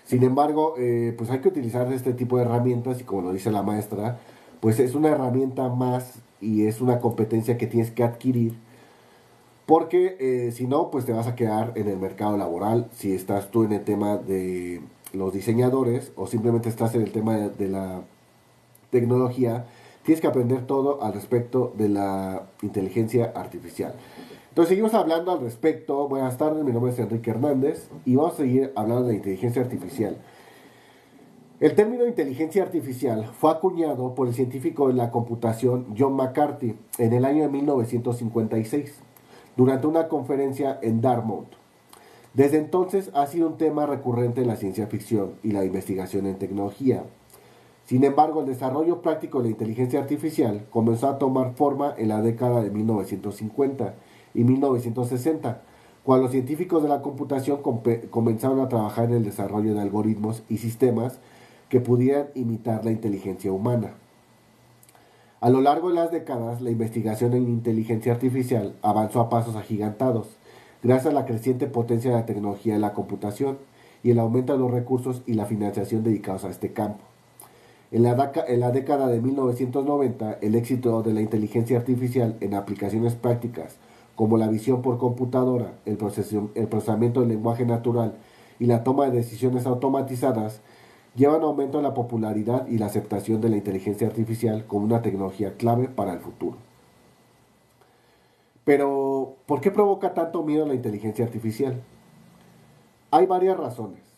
[0.06, 3.52] Sin embargo, eh, pues hay que utilizar este tipo de herramientas y como lo dice
[3.52, 4.20] la maestra,
[4.60, 8.56] pues es una herramienta más y es una competencia que tienes que adquirir
[9.66, 13.52] porque eh, si no, pues te vas a quedar en el mercado laboral si estás
[13.52, 14.82] tú en el tema de
[15.14, 18.02] los diseñadores o simplemente estás en el tema de la
[18.90, 19.66] tecnología,
[20.04, 23.94] tienes que aprender todo al respecto de la inteligencia artificial.
[24.50, 26.08] Entonces seguimos hablando al respecto.
[26.08, 30.18] Buenas tardes, mi nombre es Enrique Hernández y vamos a seguir hablando de inteligencia artificial.
[31.62, 37.14] El término inteligencia artificial fue acuñado por el científico de la computación John McCarthy en
[37.14, 38.96] el año de 1956
[39.56, 41.61] durante una conferencia en Dartmouth.
[42.34, 46.40] Desde entonces ha sido un tema recurrente en la ciencia ficción y la investigación en
[46.40, 47.04] tecnología.
[47.86, 52.22] Sin embargo, el desarrollo práctico de la inteligencia artificial comenzó a tomar forma en la
[52.22, 53.96] década de 1950
[54.34, 55.62] y 1960,
[56.04, 57.60] cuando los científicos de la computación
[58.10, 61.20] comenzaron a trabajar en el desarrollo de algoritmos y sistemas
[61.68, 63.94] que pudieran imitar la inteligencia humana.
[65.42, 70.38] A lo largo de las décadas, la investigación en inteligencia artificial avanzó a pasos agigantados,
[70.84, 73.58] gracias a la creciente potencia de la tecnología de la computación
[74.04, 77.04] y el aumento de los recursos y la financiación dedicados a este campo.
[77.92, 83.76] En la, década de 1990, el éxito de la inteligencia artificial en aplicaciones prácticas
[84.16, 85.98] como la visión por computadora, el,
[86.56, 88.14] el procesamiento del lenguaje natural
[88.60, 90.62] y la toma de decisiones automatizadas,
[91.16, 95.02] llevan a aumento de la popularidad y la aceptación de la inteligencia artificial como una
[95.02, 96.58] tecnología clave para el futuro.
[98.64, 101.82] Pero, ¿por qué provoca tanto miedo la inteligencia artificial?
[103.12, 104.12] Hay varias razones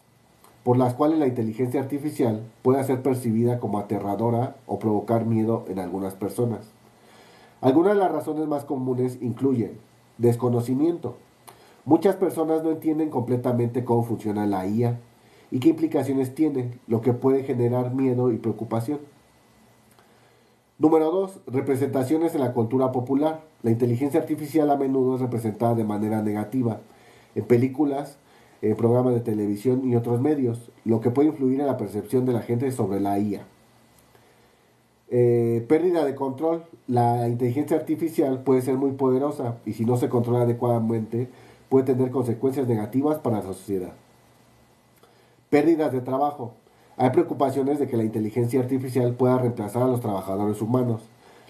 [0.63, 5.79] por las cuales la inteligencia artificial puede ser percibida como aterradora o provocar miedo en
[5.79, 6.71] algunas personas.
[7.59, 9.77] Algunas de las razones más comunes incluyen
[10.17, 11.15] Desconocimiento.
[11.85, 14.99] Muchas personas no entienden completamente cómo funciona la IA
[15.49, 18.99] y qué implicaciones tiene, lo que puede generar miedo y preocupación.
[20.79, 21.41] Número 2.
[21.47, 23.41] Representaciones en la cultura popular.
[23.61, 26.81] La inteligencia artificial a menudo es representada de manera negativa
[27.35, 28.17] en películas,
[28.61, 32.33] en programas de televisión y otros medios, lo que puede influir en la percepción de
[32.33, 33.45] la gente sobre la IA.
[35.09, 36.63] Eh, pérdida de control.
[36.87, 41.29] La inteligencia artificial puede ser muy poderosa y si no se controla adecuadamente
[41.69, 43.93] puede tener consecuencias negativas para la sociedad.
[45.51, 46.53] Pérdidas de trabajo.
[46.95, 51.01] Hay preocupaciones de que la inteligencia artificial pueda reemplazar a los trabajadores humanos,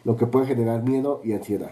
[0.05, 1.71] lo que puede generar miedo y ansiedad.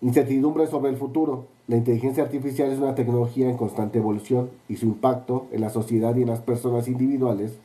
[0.00, 1.46] Incertidumbre sobre el futuro.
[1.66, 6.14] La inteligencia artificial es una tecnología en constante evolución y su impacto en la sociedad
[6.14, 7.58] y en las personas individuales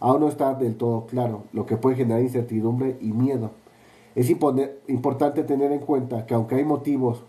[0.00, 3.52] aún no está del todo claro, lo que puede generar incertidumbre y miedo.
[4.14, 7.22] Es importante tener en cuenta que aunque hay motivos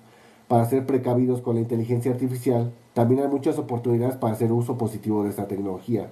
[0.49, 5.23] para ser precavidos con la inteligencia artificial, también hay muchas oportunidades para hacer uso positivo
[5.23, 6.09] de esta tecnología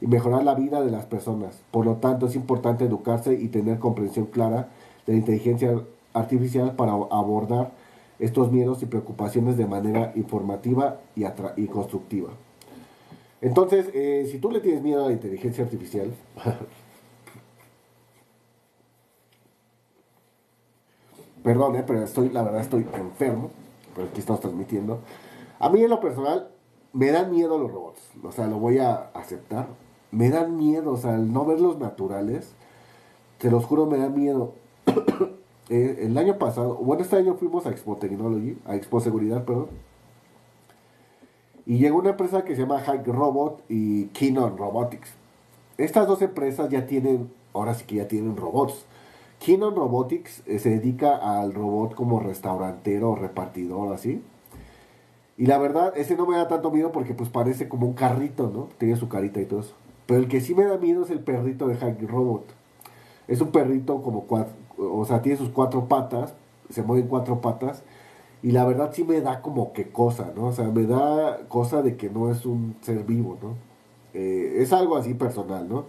[0.00, 1.60] y mejorar la vida de las personas.
[1.70, 4.68] Por lo tanto, es importante educarse y tener comprensión clara
[5.06, 5.80] de la inteligencia
[6.14, 7.72] artificial para abordar
[8.18, 11.24] estos miedos y preocupaciones de manera informativa y,
[11.56, 12.30] y constructiva.
[13.40, 16.12] Entonces, eh, si tú le tienes miedo a la inteligencia artificial,
[21.44, 23.50] perdón, eh, pero estoy, la verdad estoy enfermo,
[23.94, 25.00] pero aquí estamos transmitiendo.
[25.60, 26.48] A mí en lo personal
[26.92, 29.68] me dan miedo los robots, o sea, lo voy a aceptar.
[30.10, 32.52] Me dan miedo, o sea, al no verlos naturales,
[33.38, 34.52] te los juro, me da miedo.
[35.70, 39.66] Eh, el año pasado, bueno, este año fuimos a Expo Technology, a Expo Seguridad, perdón
[41.68, 45.10] y llegó una empresa que se llama Hack Robot y Kinon Robotics.
[45.76, 48.86] Estas dos empresas ya tienen, ahora sí que ya tienen robots.
[49.38, 54.22] Kinon Robotics eh, se dedica al robot como restaurantero, repartidor, así.
[55.36, 58.50] Y la verdad, ese no me da tanto miedo porque pues parece como un carrito,
[58.52, 58.70] ¿no?
[58.78, 59.74] Tiene su carita y todo eso.
[60.08, 62.46] Pero el que sí me da miedo es el perrito de Hack Robot.
[63.28, 66.32] Es un perrito como cuatro, o sea, tiene sus cuatro patas,
[66.70, 67.82] se mueven cuatro patas
[68.42, 70.46] y la verdad sí me da como que cosa, ¿no?
[70.46, 73.56] O sea, me da cosa de que no es un ser vivo, ¿no?
[74.14, 75.84] Eh, es algo así personal, ¿no?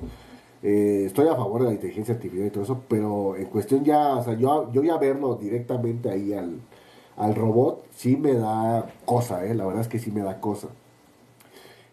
[0.64, 4.16] Eh, estoy a favor de la inteligencia artificial y todo eso, pero en cuestión ya,
[4.16, 6.60] o sea, yo, yo ya verlo directamente ahí al,
[7.16, 9.56] al robot, sí me da cosa, ¿eh?
[9.56, 10.68] La verdad es que sí me da cosa.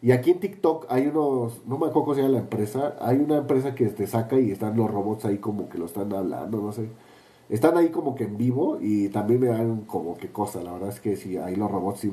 [0.03, 3.19] Y aquí en TikTok hay unos, no me acuerdo cómo se llama la empresa, hay
[3.19, 6.61] una empresa que te saca y están los robots ahí como que lo están hablando,
[6.61, 6.89] no sé
[7.49, 10.63] están ahí como que en vivo y también me dan como que cosa.
[10.63, 12.13] La verdad es que sí, ahí los robots sí,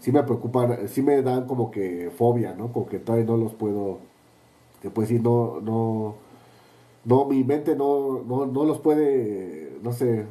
[0.00, 2.72] sí, me preocupan, sí me dan como que fobia, ¿no?
[2.72, 3.98] Como que todavía no los puedo,
[4.82, 6.14] te puedo decir, no, no,
[7.04, 10.26] no, mi mente no, no, no los puede, no sé,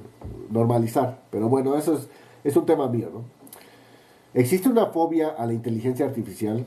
[0.49, 1.23] normalizar.
[1.32, 2.10] Pero bueno, eso es,
[2.43, 3.38] es un tema mío, ¿no?
[4.35, 6.63] ¿Existe una fobia a la inteligencia artificial?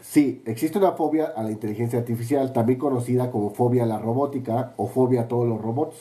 [0.00, 4.74] Sí, existe una fobia a la inteligencia artificial, también conocida como fobia a la robótica
[4.76, 5.96] o fobia a todos los robots.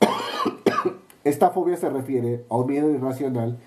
[1.24, 3.58] Esta fobia se refiere a un miedo irracional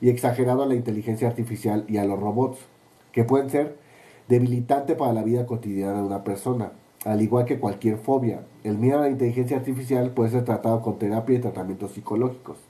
[0.00, 2.58] y exagerado a la inteligencia artificial y a los robots,
[3.12, 3.76] que pueden ser
[4.28, 6.72] debilitante para la vida cotidiana de una persona.
[7.04, 10.98] Al igual que cualquier fobia, el miedo a la inteligencia artificial puede ser tratado con
[10.98, 12.69] terapia y tratamientos psicológicos.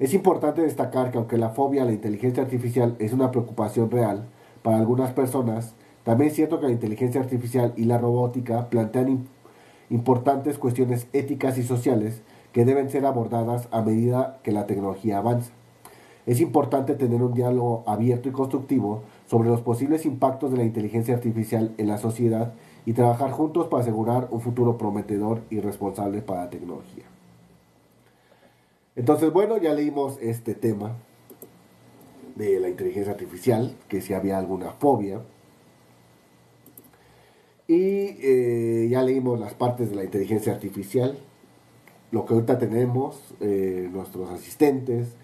[0.00, 4.30] Es importante destacar que aunque la fobia a la inteligencia artificial es una preocupación real
[4.62, 9.28] para algunas personas, también es cierto que la inteligencia artificial y la robótica plantean
[9.90, 15.52] importantes cuestiones éticas y sociales que deben ser abordadas a medida que la tecnología avanza.
[16.24, 21.14] Es importante tener un diálogo abierto y constructivo sobre los posibles impactos de la inteligencia
[21.14, 22.54] artificial en la sociedad
[22.86, 27.09] y trabajar juntos para asegurar un futuro prometedor y responsable para la tecnología.
[28.96, 30.96] Entonces, bueno, ya leímos este tema
[32.34, 35.20] de la inteligencia artificial, que si había alguna fobia.
[37.68, 41.18] Y eh, ya leímos las partes de la inteligencia artificial,
[42.10, 45.14] lo que ahorita tenemos, eh, nuestros asistentes,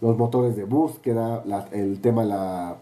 [0.00, 2.76] los motores de búsqueda, el tema de la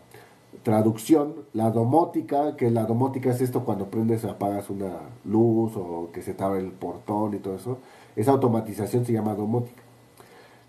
[0.62, 6.10] traducción, la domótica, que la domótica es esto cuando prendes o apagas una luz o
[6.12, 7.78] que se te abre el portón y todo eso.
[8.16, 9.83] Esa automatización se llama domótica.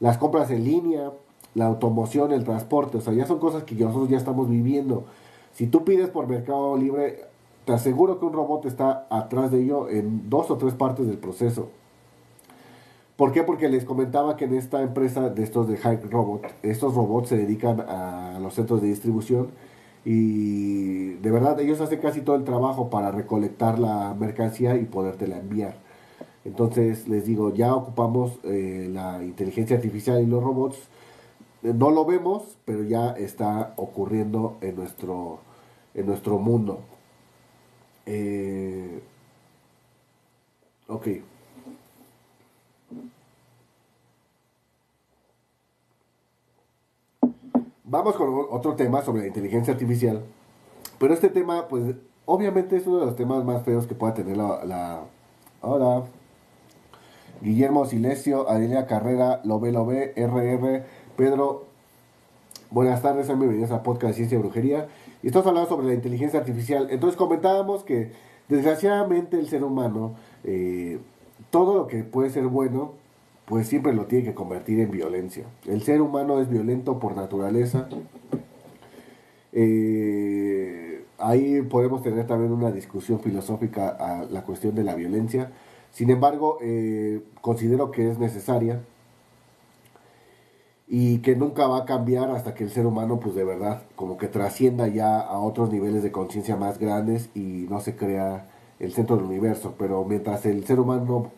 [0.06, 1.12] Las compras en línea,
[1.56, 5.06] la automoción, el transporte, o sea, ya son cosas que nosotros ya estamos viviendo.
[5.54, 7.22] Si tú pides por Mercado Libre,
[7.66, 11.18] te aseguro que un robot está atrás de ello en dos o tres partes del
[11.18, 11.70] proceso.
[13.18, 13.42] ¿Por qué?
[13.42, 17.38] Porque les comentaba que en esta empresa de estos de Hike Robot, estos robots se
[17.38, 19.48] dedican a los centros de distribución
[20.06, 25.40] y de verdad ellos hacen casi todo el trabajo para recolectar la mercancía y podértela
[25.40, 25.84] enviar.
[26.46, 30.78] Entonces les digo, ya ocupamos eh, la inteligencia artificial y los robots.
[31.64, 35.40] No lo vemos, pero ya está ocurriendo en nuestro,
[35.96, 36.80] en nuestro mundo.
[38.06, 39.02] Eh,
[40.88, 41.08] ok.
[47.86, 50.24] Vamos con otro tema sobre la inteligencia artificial.
[51.00, 54.38] Pero este tema, pues, obviamente es uno de los temas más feos que pueda tener
[54.38, 55.02] la...
[55.62, 56.06] Hola.
[57.42, 60.84] Guillermo Silesio, Adelia Carrera, Lobe Lobe, RR,
[61.16, 61.66] Pedro.
[62.72, 64.88] Buenas tardes, bienvenidos a Podcast de Ciencia y Brujería.
[65.22, 66.88] Y estamos hablando sobre la inteligencia artificial.
[66.90, 68.12] Entonces comentábamos que,
[68.48, 71.00] desgraciadamente, el ser humano, eh,
[71.52, 72.94] todo lo que puede ser bueno,
[73.46, 75.46] pues siempre lo tiene que convertir en violencia.
[75.68, 77.88] El ser humano es violento por naturaleza.
[79.52, 85.52] Eh, ahí podemos tener también una discusión filosófica a la cuestión de la violencia.
[85.96, 88.82] Sin embargo, eh, considero que es necesaria
[90.90, 94.18] y que nunca va a cambiar hasta que el ser humano, pues de verdad, como
[94.18, 98.50] que trascienda ya a otros niveles de conciencia más grandes y no se crea
[98.82, 99.76] el centro del universo.
[99.80, 101.32] Pero mientras el ser humano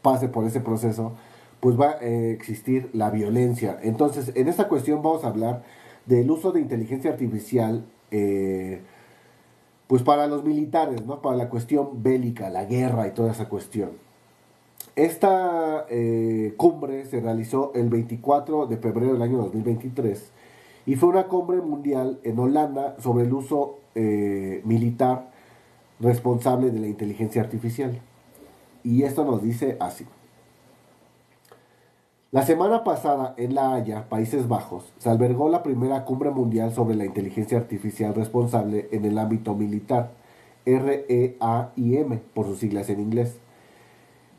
[0.00, 1.12] pase por ese proceso,
[1.60, 3.78] pues va a existir la violencia.
[3.82, 5.62] Entonces, en esta cuestión vamos a hablar
[6.06, 8.80] del uso de inteligencia artificial, eh,
[9.90, 11.20] pues para los militares, ¿no?
[11.20, 13.90] Para la cuestión bélica, la guerra y toda esa cuestión.
[14.94, 20.30] Esta eh, cumbre se realizó el 24 de febrero del año 2023
[20.86, 25.32] y fue una cumbre mundial en Holanda sobre el uso eh, militar
[25.98, 28.00] responsable de la inteligencia artificial.
[28.84, 30.06] Y esto nos dice así.
[32.32, 36.94] La semana pasada, en La Haya, Países Bajos, se albergó la primera cumbre mundial sobre
[36.94, 40.12] la inteligencia artificial responsable en el ámbito militar,
[40.64, 43.40] REAIM, por sus siglas en inglés.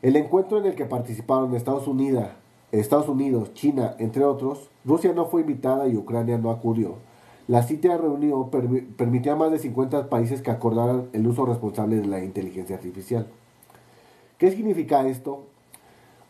[0.00, 2.30] El encuentro en el que participaron Estados Unidos,
[3.52, 6.94] China, entre otros, Rusia no fue invitada y Ucrania no acudió.
[7.46, 8.48] La cita reunión
[8.96, 13.26] permitió a más de 50 países que acordaran el uso responsable de la inteligencia artificial.
[14.38, 15.51] ¿Qué significa esto?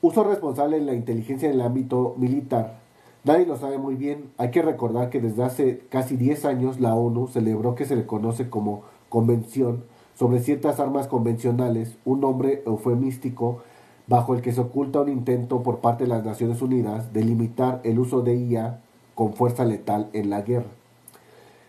[0.03, 2.81] Uso responsable de la inteligencia en el ámbito militar.
[3.23, 4.33] Nadie lo sabe muy bien.
[4.37, 8.05] Hay que recordar que desde hace casi 10 años la ONU celebró que se le
[8.05, 9.85] conoce como Convención
[10.17, 13.63] sobre ciertas armas convencionales, un nombre eufemístico
[14.09, 17.81] bajo el que se oculta un intento por parte de las Naciones Unidas de limitar
[17.85, 18.81] el uso de IA
[19.15, 20.71] con fuerza letal en la guerra.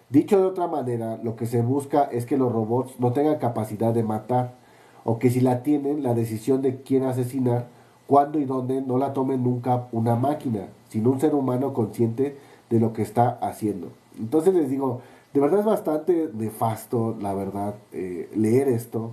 [0.09, 3.93] Dicho de otra manera, lo que se busca es que los robots no tengan capacidad
[3.93, 4.55] de matar,
[5.03, 9.14] o que si la tienen, la decisión de quién asesinar cuándo y dónde no la
[9.14, 12.38] tome nunca una máquina, sino un ser humano consciente
[12.70, 13.89] de lo que está haciendo.
[14.20, 15.01] Entonces les digo,
[15.34, 19.12] de verdad es bastante nefasto, la verdad, eh, leer esto.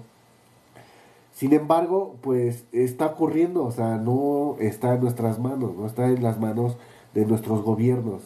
[1.33, 6.23] Sin embargo, pues está ocurriendo, o sea, no está en nuestras manos, no está en
[6.23, 6.77] las manos
[7.15, 8.23] de nuestros gobiernos.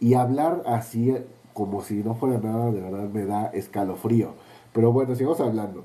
[0.00, 1.14] Y hablar así
[1.52, 4.30] como si no fuera nada, de verdad me da escalofrío.
[4.72, 5.84] Pero bueno, sigamos hablando.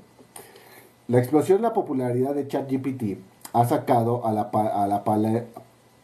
[1.08, 3.18] La explosión de la popularidad de ChatGPT
[3.52, 4.50] ha sacado a la,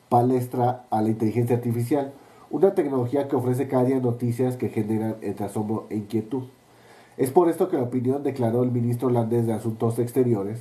[0.08, 2.12] palestra a la inteligencia artificial,
[2.50, 6.44] una tecnología que ofrece cada día noticias que generan entre asombro e inquietud.
[7.16, 10.60] Es por esto que la opinión, declaró el ministro holandés de Asuntos Exteriores,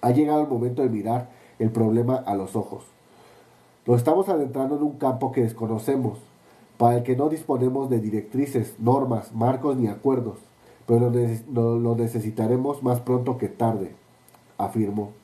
[0.00, 2.84] ha llegado el momento de mirar el problema a los ojos.
[3.86, 6.18] Nos estamos adentrando en un campo que desconocemos,
[6.76, 10.38] para el que no disponemos de directrices, normas, marcos ni acuerdos,
[10.86, 13.94] pero lo necesitaremos más pronto que tarde,
[14.58, 15.19] afirmó.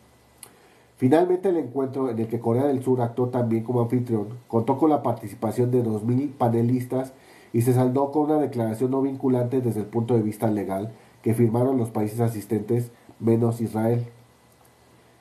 [0.97, 4.89] Finalmente el encuentro en el que Corea del Sur actuó también como anfitrión contó con
[4.89, 7.13] la participación de 2.000 panelistas
[7.53, 10.93] y se saldó con una declaración no vinculante desde el punto de vista legal
[11.23, 12.91] que firmaron los países asistentes
[13.21, 14.07] menos Israel.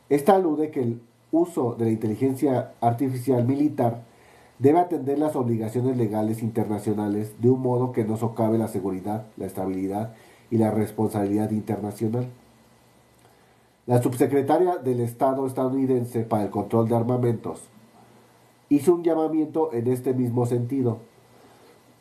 [0.09, 1.01] Esta alude que el
[1.31, 4.03] uso de la inteligencia artificial militar
[4.59, 9.45] debe atender las obligaciones legales internacionales de un modo que no socave la seguridad, la
[9.45, 10.13] estabilidad
[10.49, 12.27] y la responsabilidad internacional.
[13.87, 17.61] La subsecretaria del Estado estadounidense para el control de armamentos
[18.67, 20.97] hizo un llamamiento en este mismo sentido.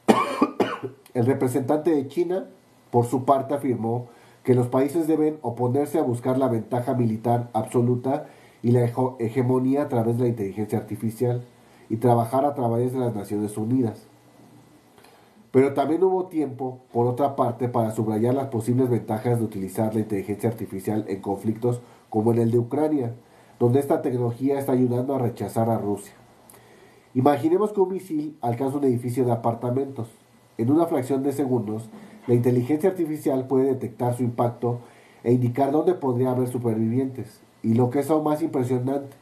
[1.15, 2.47] el representante de China,
[2.91, 4.07] por su parte, afirmó
[4.45, 8.29] que los países deben oponerse a buscar la ventaja militar absoluta
[8.63, 11.45] y la hegemonía a través de la inteligencia artificial
[11.91, 14.07] y trabajar a través de las Naciones Unidas.
[15.55, 20.01] Pero también hubo tiempo, por otra parte, para subrayar las posibles ventajas de utilizar la
[20.01, 21.81] inteligencia artificial en conflictos
[22.11, 23.15] como en el de Ucrania,
[23.61, 26.13] donde esta tecnología está ayudando a rechazar a Rusia.
[27.15, 30.09] Imaginemos que un misil alcanza un edificio de apartamentos.
[30.59, 31.89] En una fracción de segundos,
[32.27, 34.81] la inteligencia artificial puede detectar su impacto
[35.23, 37.43] e indicar dónde podría haber supervivientes.
[37.63, 39.17] Y lo que es aún más impresionante,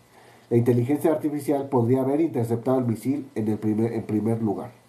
[0.49, 4.82] la inteligencia artificial podría haber interceptado el misil en, el en primer lugar.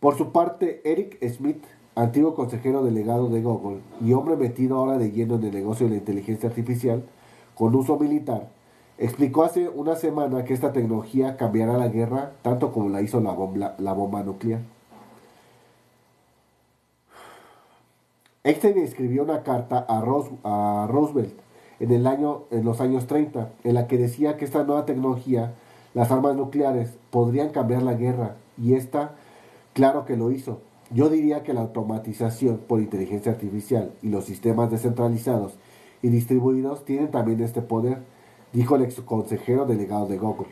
[0.00, 1.62] Por su parte, Eric Smith,
[1.94, 5.92] antiguo consejero delegado de Google y hombre metido ahora de lleno en el negocio de
[5.92, 7.04] la inteligencia artificial
[7.54, 8.48] con uso militar,
[8.96, 13.32] explicó hace una semana que esta tecnología cambiará la guerra tanto como la hizo la
[13.32, 14.60] bomba, la bomba nuclear.
[18.42, 21.34] Einstein escribió una carta a, a Roosevelt
[21.78, 25.52] en, el año, en los años 30, en la que decía que esta nueva tecnología,
[25.92, 29.12] las armas nucleares, podrían cambiar la guerra, y esta,
[29.72, 30.60] claro que lo hizo.
[30.92, 35.54] Yo diría que la automatización por inteligencia artificial y los sistemas descentralizados
[36.02, 38.02] y distribuidos tienen también este poder,
[38.52, 40.48] dijo el ex consejero delegado de Google.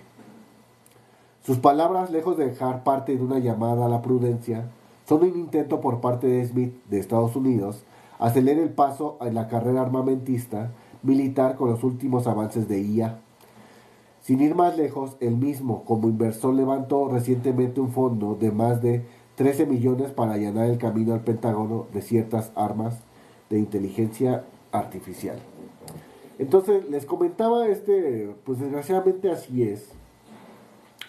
[1.43, 4.71] Sus palabras, lejos de dejar parte de una llamada a la prudencia,
[5.09, 7.85] son un intento por parte de Smith de Estados Unidos
[8.19, 13.21] acelerar el paso en la carrera armamentista militar con los últimos avances de IA.
[14.29, 19.03] Sin ir más lejos, él mismo como inversor levantó recientemente un fondo de más de
[19.37, 22.99] 13 millones para allanar el camino al Pentágono de ciertas armas
[23.49, 25.39] de inteligencia artificial.
[26.39, 29.93] Entonces, les comentaba este, pues desgraciadamente así es.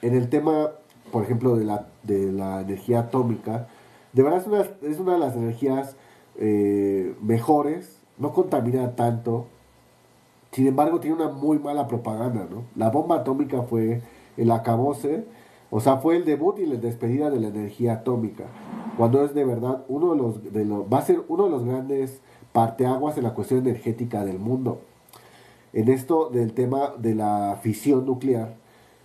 [0.02, 0.72] En el tema,
[1.12, 3.68] por ejemplo, de la, de la energía atómica,
[4.14, 5.98] de verdad es una, es una de las energías
[6.38, 9.48] eh, mejores, no contamina tanto,
[10.52, 12.64] sin embargo, tiene una muy mala propaganda, ¿no?
[12.76, 14.02] La bomba atómica fue
[14.38, 15.26] el acabose,
[15.70, 18.46] o sea, fue el debut y la despedida de la energía atómica,
[18.98, 21.64] cuando es de verdad uno de los, de los va a ser uno de los
[21.64, 22.22] grandes
[22.52, 24.82] parteaguas en la cuestión energética del mundo.
[25.72, 28.56] En esto del tema de la fisión nuclear,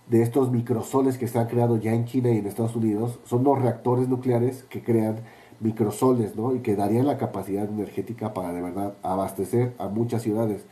[0.09, 3.43] de estos microsoles que se han creado ya en China y en Estados Unidos, son
[3.43, 5.17] los reactores nucleares que crean
[5.59, 6.55] microsoles, ¿no?
[6.55, 10.65] Y que darían la capacidad energética para de verdad abastecer a muchas ciudades.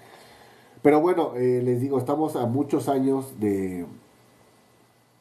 [0.84, 3.86] Pero bueno, eh, les digo, estamos a muchos años de,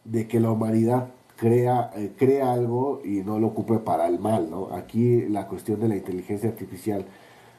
[0.04, 4.50] de que la humanidad crea, eh, crea algo y no lo ocupe para el mal,
[4.50, 4.74] ¿no?
[4.74, 7.06] Aquí la cuestión de la inteligencia artificial.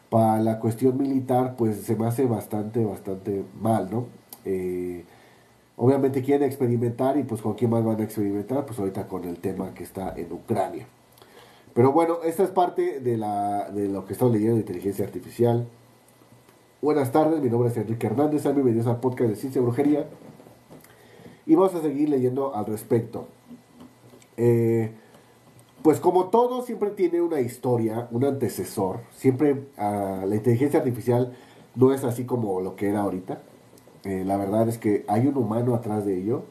[0.09, 4.05] Para la cuestión militar, pues se me hace bastante, bastante mal, ¿no?
[4.45, 5.05] Eh,
[5.77, 9.37] obviamente quieren experimentar y pues con quién más van a experimentar, pues ahorita con el
[9.37, 10.85] tema que está en Ucrania.
[11.73, 15.65] Pero bueno, esta es parte de, la, de lo que estamos leyendo de inteligencia artificial.
[16.83, 20.05] Buenas tardes, mi nombre es Enrique Hernández, sean bienvenidos al podcast de Ciencia y Brujería.
[21.45, 23.29] Y vamos a seguir leyendo al respecto.
[24.35, 24.91] Eh,
[25.81, 28.99] pues como todo, siempre tiene una historia, un antecesor.
[29.15, 31.33] Siempre ah, la inteligencia artificial
[31.75, 33.41] no es así como lo que era ahorita.
[34.03, 36.43] Eh, la verdad es que hay un humano atrás de ello.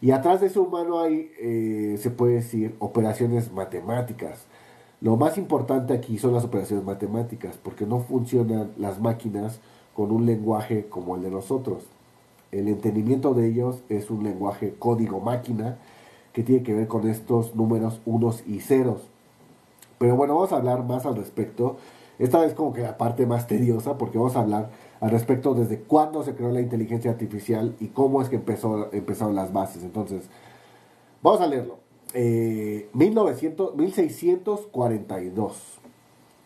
[0.00, 4.46] Y atrás de ese humano hay, eh, se puede decir, operaciones matemáticas.
[5.00, 9.60] Lo más importante aquí son las operaciones matemáticas, porque no funcionan las máquinas
[9.94, 11.84] con un lenguaje como el de nosotros.
[12.50, 15.76] El entendimiento de ellos es un lenguaje código máquina
[16.32, 19.02] que tiene que ver con estos números unos y ceros.
[19.98, 21.76] Pero bueno, vamos a hablar más al respecto.
[22.18, 24.70] Esta vez como que la parte más tediosa, porque vamos a hablar
[25.00, 29.34] al respecto desde cuándo se creó la inteligencia artificial y cómo es que empezó, empezaron
[29.34, 29.82] las bases.
[29.82, 30.28] Entonces,
[31.22, 31.85] vamos a leerlo.
[32.14, 35.80] 1900, eh, 1642.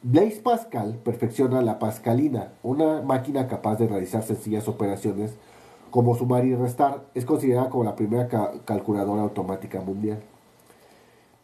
[0.03, 5.35] Blaise Pascal perfecciona la Pascalina, una máquina capaz de realizar sencillas operaciones
[5.91, 7.05] como sumar y restar.
[7.15, 8.29] Es considerada como la primera
[8.65, 10.23] calculadora automática mundial.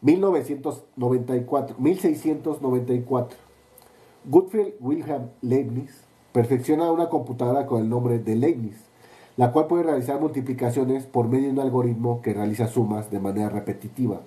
[0.01, 3.37] 1994, 1694.
[4.25, 8.77] Gottfried Wilhelm Leibniz perfecciona una computadora con el nombre de Leibniz,
[9.37, 13.49] la cual puede realizar multiplicaciones por medio de un algoritmo que realiza sumas de manera
[13.49, 14.21] repetitiva.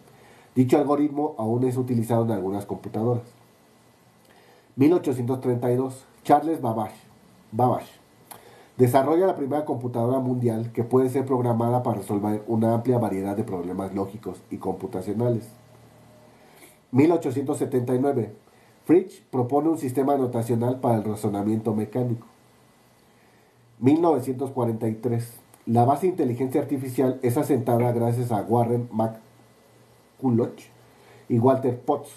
[0.55, 3.25] Dicho algoritmo aún es utilizado en algunas computadoras.
[4.77, 6.07] 1832.
[6.23, 6.97] Charles Babbage,
[7.51, 8.01] Babbage
[8.77, 13.45] desarrolla la primera computadora mundial que puede ser programada para resolver una amplia variedad de
[13.45, 15.49] problemas lógicos y computacionales.
[16.93, 18.33] 1879.
[18.85, 22.30] Fritsch propone un sistema notacional para el razonamiento mecánico.
[23.81, 25.41] 1943.
[25.67, 30.61] La base de inteligencia artificial es asentada gracias a Warren McCulloch
[31.29, 32.11] y Walter Potts,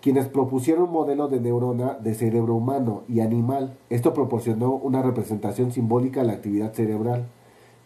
[0.00, 3.76] quienes propusieron un modelo de neurona de cerebro humano y animal.
[3.90, 7.26] Esto proporcionó una representación simbólica de la actividad cerebral.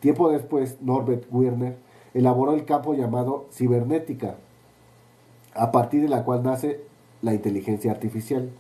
[0.01, 1.77] Tiempo después, Norbert Werner
[2.15, 4.37] elaboró el campo llamado cibernética,
[5.55, 6.81] a partir de la cual nace
[7.21, 8.51] la inteligencia artificial.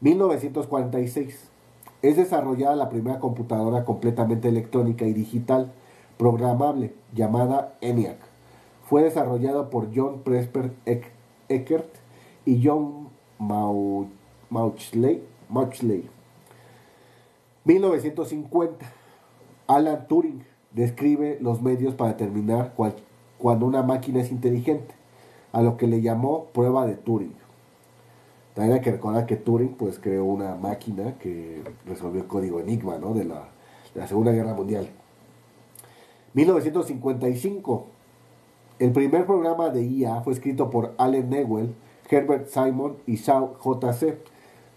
[0.00, 1.50] 1946.
[2.02, 5.70] Es desarrollada la primera computadora completamente electrónica y digital
[6.16, 8.18] programable llamada ENIAC.
[8.88, 10.72] Fue desarrollada por John Presper
[11.48, 11.94] Eckert
[12.44, 15.22] y John Mauchley.
[17.64, 18.86] 1950.
[19.66, 20.42] Alan Turing
[20.72, 22.74] describe los medios para determinar
[23.38, 24.94] cuando una máquina es inteligente,
[25.52, 27.39] a lo que le llamó prueba de Turing.
[28.54, 32.98] También hay que recordar que Turing pues, creó una máquina que resolvió el código Enigma
[32.98, 33.14] ¿no?
[33.14, 33.48] de, la,
[34.06, 34.88] Segunda Guerra Mundial.
[36.34, 37.86] 1955.
[38.78, 41.74] El primer programa de IA fue escrito por Allen Newell,
[42.08, 44.18] Herbert Simon y Shaw J.C.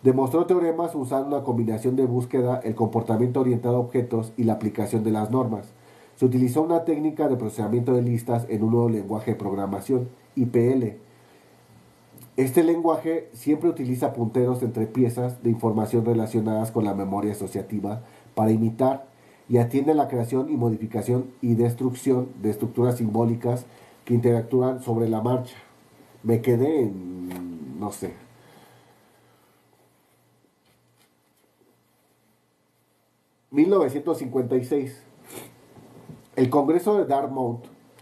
[0.04, 5.04] Demostró teoremas usando una combinación de búsqueda, el comportamiento orientado a objetos y la aplicación
[5.04, 5.74] de las normas.
[6.16, 10.98] Se utilizó una técnica de procesamiento de listas en un nuevo lenguaje de programación, IPL,
[12.36, 18.02] este lenguaje siempre utiliza punteros entre piezas de información relacionadas con la memoria asociativa
[18.34, 19.06] para imitar
[19.48, 23.68] y atiende la creación y modificación y destrucción de estructuras simbólicas
[24.04, 25.56] que interactúan sobre la marcha.
[26.24, 28.14] Me quedé en, no sé.
[33.52, 34.92] ...1956...
[36.36, 37.60] El Congreso de Dartmouth...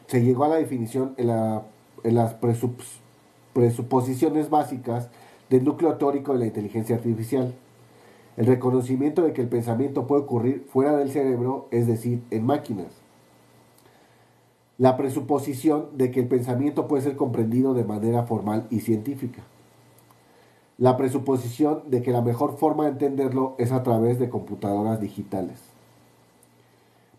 [0.07, 1.63] ...se llegó a la definición en, la,
[2.05, 3.00] en las presuposiciones
[3.53, 5.09] presuposiciones básicas
[5.49, 7.53] del núcleo teórico de la inteligencia artificial.
[8.37, 12.87] El reconocimiento de que el pensamiento puede ocurrir fuera del cerebro, es decir, en máquinas.
[14.77, 19.43] La presuposición de que el pensamiento puede ser comprendido de manera formal y científica.
[20.77, 25.59] La presuposición de que la mejor forma de entenderlo es a través de computadoras digitales.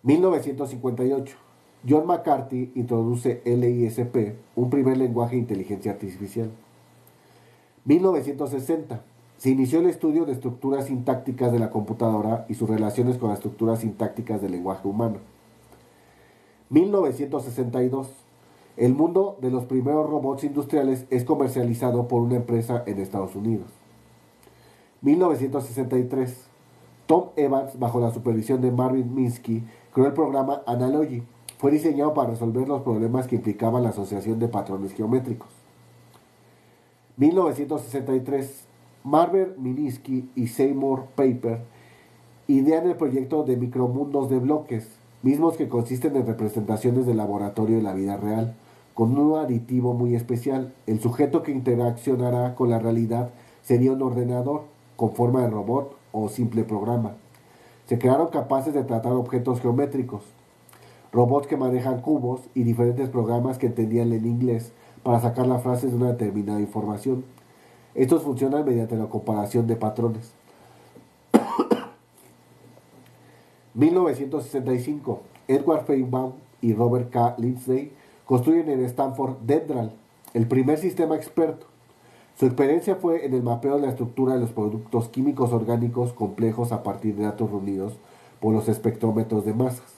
[0.02, 1.36] 1958.
[1.88, 6.50] John McCarthy introduce LISP, un primer lenguaje de inteligencia artificial.
[7.84, 9.02] 1960.
[9.36, 13.38] Se inició el estudio de estructuras sintácticas de la computadora y sus relaciones con las
[13.38, 15.18] estructuras sintácticas del lenguaje humano.
[16.70, 18.08] 1962.
[18.76, 23.66] El mundo de los primeros robots industriales es comercializado por una empresa en Estados Unidos.
[25.00, 26.46] 1963.
[27.06, 31.24] Tom Evans, bajo la supervisión de Marvin Minsky, creó el programa Analogy,
[31.62, 35.46] fue diseñado para resolver los problemas que implicaban la asociación de patrones geométricos.
[37.18, 38.64] 1963,
[39.04, 41.60] Marvel Minsky y Seymour Paper
[42.48, 44.88] idean el proyecto de micromundos de bloques,
[45.22, 48.56] mismos que consisten en representaciones de laboratorio de la vida real,
[48.94, 50.74] con un aditivo muy especial.
[50.88, 53.30] El sujeto que interaccionará con la realidad
[53.62, 54.62] sería un ordenador
[54.96, 57.12] con forma de robot o simple programa.
[57.86, 60.24] Se crearon capaces de tratar objetos geométricos,
[61.12, 65.90] robots que manejan cubos y diferentes programas que entendían en inglés para sacar las frases
[65.90, 67.24] de una determinada información.
[67.94, 70.32] Estos funcionan mediante la comparación de patrones.
[73.74, 75.20] 1965.
[75.48, 76.32] Edward Feinbaum
[76.62, 77.34] y Robert K.
[77.38, 77.92] Lindsay
[78.24, 79.92] construyen en Stanford Dendral,
[80.32, 81.66] el primer sistema experto.
[82.38, 86.72] Su experiencia fue en el mapeo de la estructura de los productos químicos orgánicos complejos
[86.72, 87.94] a partir de datos reunidos
[88.40, 89.91] por los espectrómetros de masas.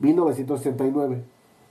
[0.00, 1.24] 1969.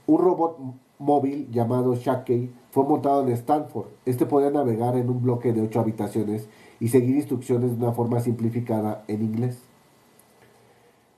[0.06, 0.58] Un robot
[0.98, 3.86] móvil llamado Shackey fue montado en Stanford.
[4.04, 6.48] Este podía navegar en un bloque de ocho habitaciones
[6.80, 9.58] y seguir instrucciones de una forma simplificada en inglés.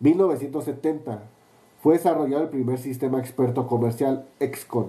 [0.01, 1.23] 1970.
[1.83, 4.89] Fue desarrollado el primer sistema experto comercial XCON,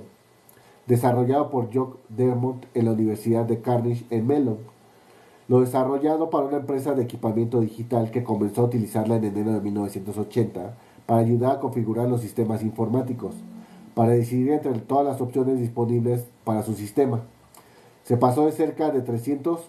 [0.88, 4.58] desarrollado por Jock Dermont en la Universidad de Carnegie en Mellon.
[5.48, 9.62] Lo desarrollado para una empresa de equipamiento digital que comenzó a utilizarla en enero de
[9.62, 13.36] 1980 para ayudar a configurar los sistemas informáticos,
[13.94, 17.22] para decidir entre todas las opciones disponibles para su sistema.
[18.04, 19.62] Se pasó de cerca de 300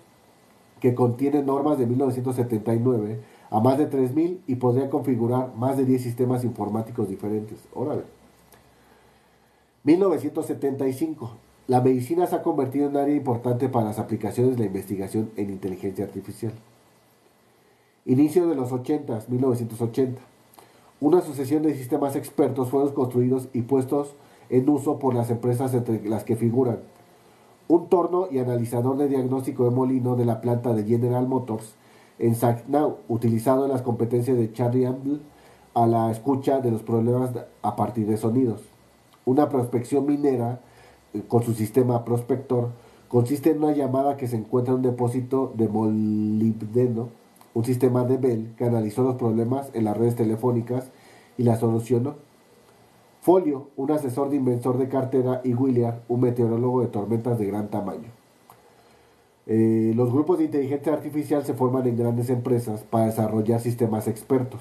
[0.81, 3.21] que contienen normas de 1979
[3.51, 7.59] a más de 3.000 y podría configurar más de 10 sistemas informáticos diferentes.
[7.75, 8.03] Órale.
[9.85, 11.31] 1975.
[11.69, 15.31] La medicina se ha convertido en un área importante para las aplicaciones de la investigación
[15.37, 16.53] en inteligencia artificial.
[18.05, 20.21] Inicio de los 80, 1980.
[21.03, 24.15] Una sucesión de sistemas expertos fueron construidos y puestos
[24.51, 26.79] en uso por las empresas entre las que figuran
[27.67, 31.75] un torno y analizador de diagnóstico de molino de la planta de General Motors
[32.21, 34.87] en Saginaw, utilizado en las competencias de Charlie
[35.75, 37.31] a la escucha de los problemas
[37.63, 38.61] a partir de sonidos.
[39.25, 40.61] Una prospección minera
[41.15, 42.69] eh, con su sistema prospector
[43.09, 47.09] consiste en una llamada que se encuentra en un depósito de molibdeno,
[47.55, 50.91] un sistema de Bell que analizó los problemas en las redes telefónicas
[51.37, 52.17] y la solucionó.
[53.21, 57.69] Folio, un asesor de inversor de cartera, y William, un meteorólogo de tormentas de gran
[57.69, 58.11] tamaño.
[59.47, 64.61] Eh, los grupos de inteligencia artificial se forman en grandes empresas para desarrollar sistemas expertos.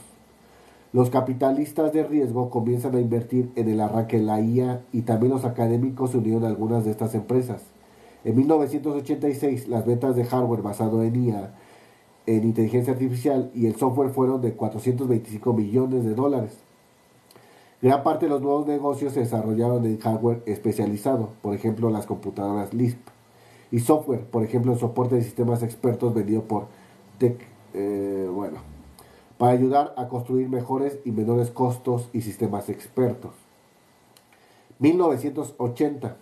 [0.93, 5.31] Los capitalistas de riesgo comienzan a invertir en el arranque de la IA y también
[5.31, 7.63] los académicos se unieron a algunas de estas empresas.
[8.25, 11.53] En 1986 las ventas de hardware basado en IA,
[12.25, 16.57] en inteligencia artificial y el software fueron de 425 millones de dólares.
[17.81, 22.73] Gran parte de los nuevos negocios se desarrollaron en hardware especializado, por ejemplo las computadoras
[22.73, 22.99] Lisp,
[23.71, 26.67] y software, por ejemplo el soporte de sistemas expertos vendido por
[27.17, 27.39] Tech,
[27.73, 28.59] eh, bueno,
[29.37, 33.31] para ayudar a construir mejores y menores costos y sistemas expertos.
[34.77, 36.17] 1980.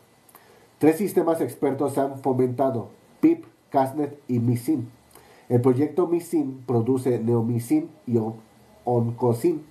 [0.77, 2.89] Tres sistemas expertos se han fomentado,
[3.19, 4.89] PIP, CASNET y MISIN.
[5.49, 8.19] El proyecto MISIN produce NeoMISIN y
[8.85, 9.63] OncoSIN,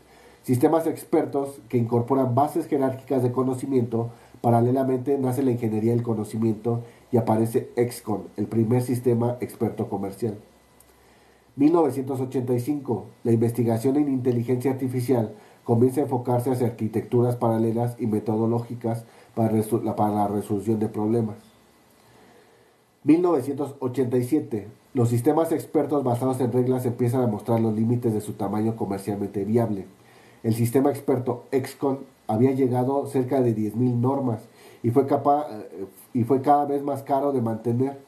[0.43, 4.11] sistemas expertos que incorporan bases jerárquicas de conocimiento.
[4.41, 10.39] Paralelamente nace la ingeniería del conocimiento y aparece XCON, el primer sistema experto comercial.
[11.55, 19.05] 1985, la investigación en inteligencia artificial comienza a enfocarse hacia arquitecturas paralelas y metodológicas
[19.35, 21.48] para, la resolución de problemas.
[23.05, 28.75] 1987, los sistemas expertos basados en reglas empiezan a mostrar los límites de su tamaño
[28.75, 29.87] comercialmente viable.
[30.43, 34.41] El sistema experto XCON había llegado cerca de 10.000 normas
[34.83, 35.07] y fue,
[36.13, 37.99] y fue cada vez más caro de mantener.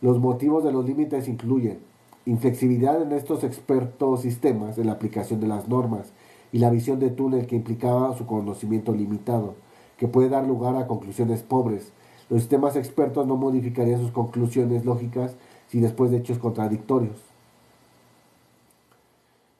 [0.00, 1.78] Los motivos de los límites incluyen
[2.26, 6.12] inflexibilidad en estos expertos sistemas en la aplicación de las normas
[6.52, 9.54] y la visión de túnel que implicaba su conocimiento limitado,
[9.96, 11.92] que puede dar lugar a conclusiones pobres.
[12.30, 15.34] Los sistemas expertos no modificarían sus conclusiones lógicas
[15.68, 17.16] si después de hechos contradictorios.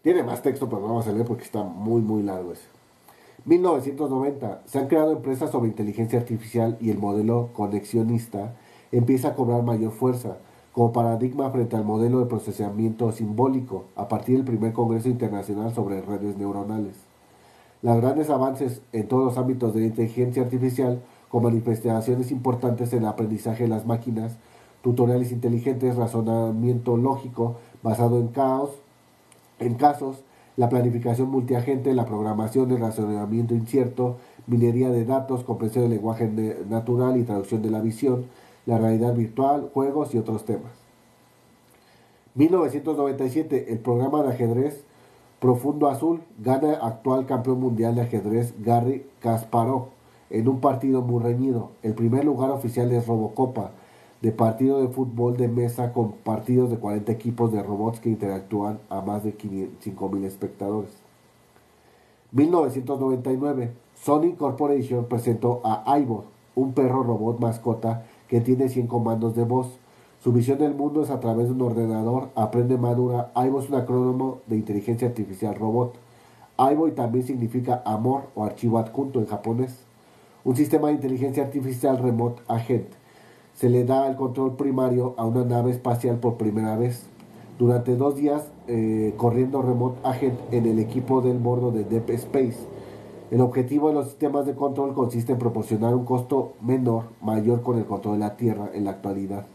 [0.03, 2.75] Tiene más texto, pero no vamos a leer porque está muy, muy largo ese.
[3.47, 4.63] 1990.
[4.67, 8.55] Se han creado empresas sobre inteligencia artificial y el modelo conexionista
[8.93, 10.39] empieza a cobrar mayor fuerza
[10.73, 16.01] como paradigma frente al modelo de procesamiento simbólico a partir del primer Congreso Internacional sobre
[16.01, 16.97] redes neuronales.
[17.83, 21.01] Los grandes avances en todos los ámbitos de la inteligencia artificial,
[21.35, 24.37] con manifestaciones importantes en el aprendizaje de las máquinas,
[24.83, 28.71] tutoriales inteligentes, razonamiento lógico basado en caos,
[29.59, 30.23] en casos,
[30.57, 36.29] la planificación multiagente, la programación, el razonamiento incierto, minería de datos, comprensión del lenguaje
[36.69, 38.27] natural y traducción de la visión,
[38.65, 40.71] la realidad virtual, juegos y otros temas.
[42.37, 44.85] 1997, el programa de ajedrez
[45.41, 49.94] Profundo Azul gana actual campeón mundial de ajedrez Gary Kasparov
[50.35, 51.71] en un partido muy reñido.
[51.83, 53.71] El primer lugar oficial es Robocopa,
[54.21, 58.79] de partido de fútbol de mesa con partidos de 40 equipos de robots que interactúan
[58.89, 60.91] a más de 5.000 espectadores.
[62.33, 66.25] 1999, Sony Corporation presentó a iBot,
[66.57, 69.79] un perro robot mascota que tiene 100 comandos de voz.
[70.21, 73.31] Su visión del mundo es a través de un ordenador, aprende madura.
[73.35, 75.95] Aibo es un acrónimo de inteligencia artificial robot.
[76.57, 79.85] Aibo también significa amor o archivo adjunto en japonés.
[80.45, 82.89] Un sistema de inteligencia artificial remote agent
[83.55, 87.07] se le da el control primario a una nave espacial por primera vez.
[87.59, 92.59] Durante dos días eh, corriendo Remote Agent en el equipo del bordo de Deep Space.
[93.31, 97.79] El objetivo de los sistemas de control consiste en proporcionar un costo menor, mayor con
[97.79, 99.47] el control de la Tierra en la actualidad.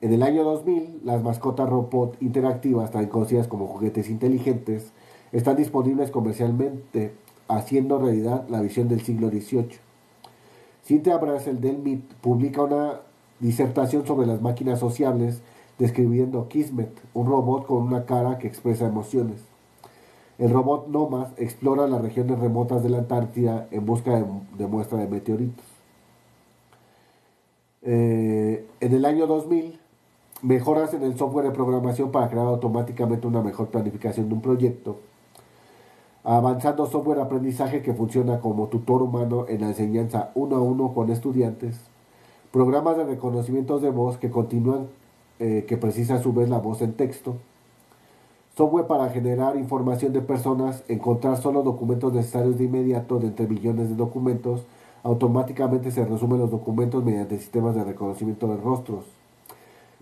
[0.00, 4.92] En el año 2000, las mascotas robot interactivas, también conocidas como juguetes inteligentes,
[5.32, 7.12] están disponibles comercialmente,
[7.48, 9.78] haciendo realidad la visión del siglo XVIII.
[10.84, 13.00] Cynthia Brassel del MIT publica una
[13.40, 15.40] disertación sobre las máquinas sociables
[15.78, 19.40] describiendo Kismet, un robot con una cara que expresa emociones.
[20.38, 24.24] El robot Nomad explora las regiones remotas de la Antártida en busca de,
[24.58, 25.64] de muestra de meteoritos.
[27.82, 29.78] Eh, en el año 2000,
[30.42, 34.98] mejoras en el software de programación para crear automáticamente una mejor planificación de un proyecto.
[36.26, 40.94] Avanzando software de aprendizaje que funciona como tutor humano en la enseñanza uno a uno
[40.94, 41.78] con estudiantes.
[42.50, 44.86] Programas de reconocimiento de voz que continúan,
[45.38, 47.36] eh, que precisa a su vez la voz en texto.
[48.56, 53.90] Software para generar información de personas, encontrar solo documentos necesarios de inmediato de entre millones
[53.90, 54.64] de documentos.
[55.02, 59.04] Automáticamente se resumen los documentos mediante sistemas de reconocimiento de rostros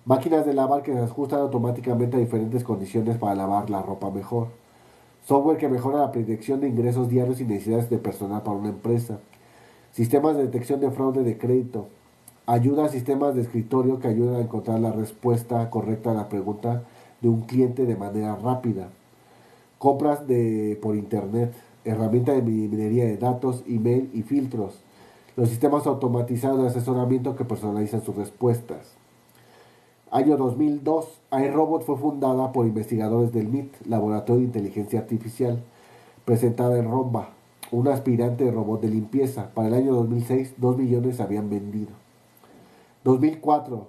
[0.04, 4.48] Máquinas de lavar que se ajustan automáticamente a diferentes condiciones para lavar la ropa mejor.
[5.26, 9.20] Software que mejora la predicción de ingresos diarios y necesidades de personal para una empresa.
[9.92, 11.86] Sistemas de detección de fraude de crédito.
[12.46, 16.82] Ayuda a sistemas de escritorio que ayudan a encontrar la respuesta correcta a la pregunta
[17.20, 18.88] de un cliente de manera rápida.
[19.78, 21.52] Compras de, por Internet.
[21.84, 24.82] Herramienta de minería de datos, email y filtros.
[25.36, 29.01] Los sistemas automatizados de asesoramiento que personalizan sus respuestas.
[30.14, 35.62] Año 2002, iRobot fue fundada por investigadores del MIT, Laboratorio de Inteligencia Artificial,
[36.26, 37.30] presentada en Romba,
[37.70, 39.48] un aspirante de robot de limpieza.
[39.54, 41.92] Para el año 2006, 2 millones habían vendido.
[43.04, 43.86] 2004,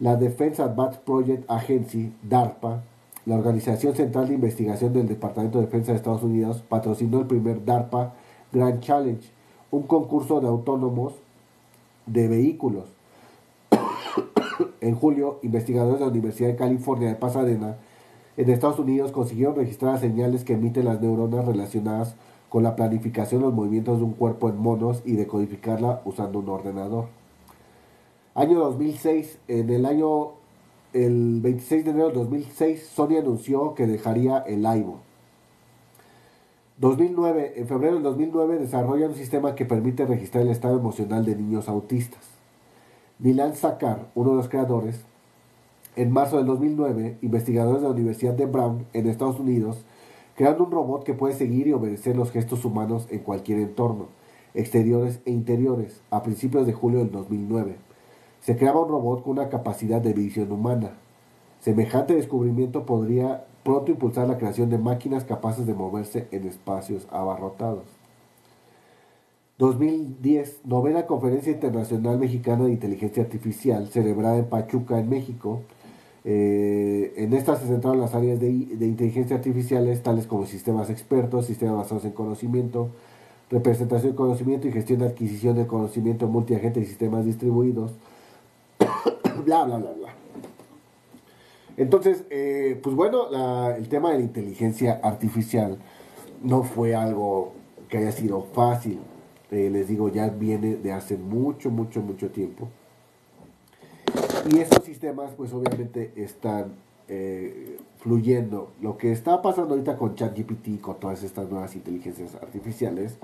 [0.00, 2.82] la Defense Advanced Project Agency, DARPA,
[3.24, 7.64] la Organización Central de Investigación del Departamento de Defensa de Estados Unidos, patrocinó el primer
[7.64, 8.12] DARPA
[8.50, 9.30] Grand Challenge,
[9.70, 11.12] un concurso de autónomos
[12.06, 12.93] de vehículos
[14.84, 17.78] en julio, investigadores de la Universidad de California de Pasadena
[18.36, 22.16] en Estados Unidos consiguieron registrar señales que emiten las neuronas relacionadas
[22.50, 26.50] con la planificación de los movimientos de un cuerpo en monos y decodificarla usando un
[26.50, 27.06] ordenador.
[28.34, 30.32] Año 2006, en el año
[30.92, 35.00] el 26 de enero de 2006, Sony anunció que dejaría el iPhone.
[36.76, 41.36] 2009, en febrero del 2009 desarrolla un sistema que permite registrar el estado emocional de
[41.36, 42.33] niños autistas.
[43.24, 45.00] Milan Sakar, uno de los creadores,
[45.96, 49.86] en marzo del 2009, investigadores de la Universidad de Brown en Estados Unidos
[50.36, 54.08] crearon un robot que puede seguir y obedecer los gestos humanos en cualquier entorno,
[54.52, 57.76] exteriores e interiores, a principios de julio del 2009.
[58.42, 60.90] Se creaba un robot con una capacidad de visión humana.
[61.60, 68.03] Semejante descubrimiento podría pronto impulsar la creación de máquinas capaces de moverse en espacios abarrotados.
[69.58, 75.62] 2010, novena Conferencia Internacional Mexicana de Inteligencia Artificial, celebrada en Pachuca, en México.
[76.24, 81.46] Eh, en esta se centraron las áreas de, de, inteligencia artificiales, tales como sistemas expertos,
[81.46, 82.88] sistemas basados en conocimiento,
[83.48, 87.92] representación de conocimiento y gestión de adquisición de conocimiento multiagente y sistemas distribuidos.
[89.44, 90.14] bla, bla, bla, bla.
[91.76, 95.78] Entonces, eh, pues bueno, la, el tema de la inteligencia artificial
[96.42, 97.52] no fue algo
[97.88, 98.98] que haya sido fácil
[99.50, 102.68] eh, les digo, ya viene de hace mucho, mucho, mucho tiempo.
[104.50, 106.74] Y estos sistemas, pues obviamente están
[107.08, 108.72] eh, fluyendo.
[108.80, 113.18] Lo que está pasando ahorita con ChatGPT, con todas estas nuevas inteligencias artificiales,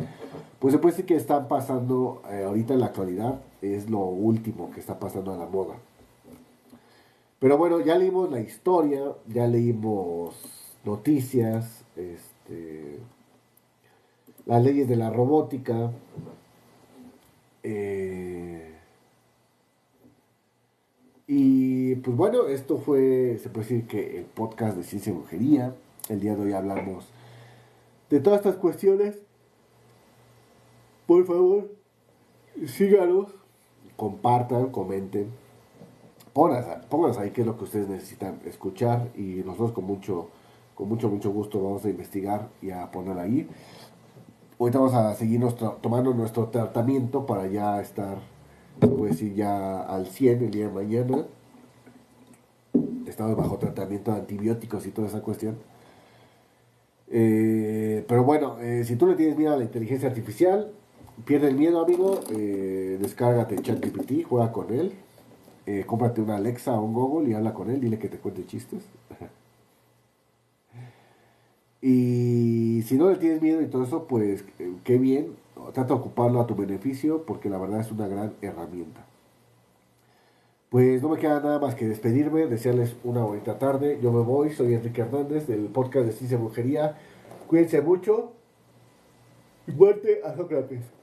[0.58, 4.70] pues se puede decir que están pasando eh, ahorita en la actualidad, es lo último
[4.70, 5.76] que está pasando a la moda.
[7.38, 10.34] Pero bueno, ya leímos la historia, ya leímos
[10.84, 12.98] noticias, este
[14.46, 15.90] las leyes de la robótica.
[17.62, 18.74] Eh,
[21.26, 25.74] y pues bueno, esto fue, se puede decir que el podcast de Ciencia y Brujería.
[26.08, 27.06] El día de hoy hablamos
[28.10, 29.18] de todas estas cuestiones.
[31.06, 31.70] Por favor,
[32.66, 33.28] síganos,
[33.96, 35.30] compartan, comenten.
[36.32, 40.28] Pónganse, ahí qué es lo que ustedes necesitan escuchar y nosotros con mucho,
[40.74, 43.48] con mucho, mucho gusto vamos a investigar y a poner ahí.
[44.60, 45.40] Ahorita vamos a seguir
[45.80, 48.18] tomando nuestro tratamiento para ya estar,
[48.78, 51.24] pues sí, ya al 100 el día de mañana.
[53.06, 55.56] Estamos bajo tratamiento de antibióticos y toda esa cuestión.
[57.08, 60.70] Eh, pero bueno, eh, si tú le tienes miedo a la inteligencia artificial,
[61.24, 62.20] pierde el miedo, amigo.
[62.30, 64.92] Eh, descárgate ChatGPT, juega con él.
[65.64, 67.80] Eh, cómprate una Alexa o un Google y habla con él.
[67.80, 68.84] Dile que te cuente chistes.
[71.82, 75.36] Y si no le tienes miedo y todo eso, pues eh, qué bien.
[75.72, 79.06] Trata de ocuparlo a tu beneficio porque la verdad es una gran herramienta.
[80.68, 83.98] Pues no me queda nada más que despedirme, desearles una bonita tarde.
[84.02, 86.96] Yo me voy, soy Enrique Hernández del podcast de Ciencia Brujería.
[87.48, 88.32] Cuídense mucho.
[89.66, 90.99] Y muerte a Sócrates.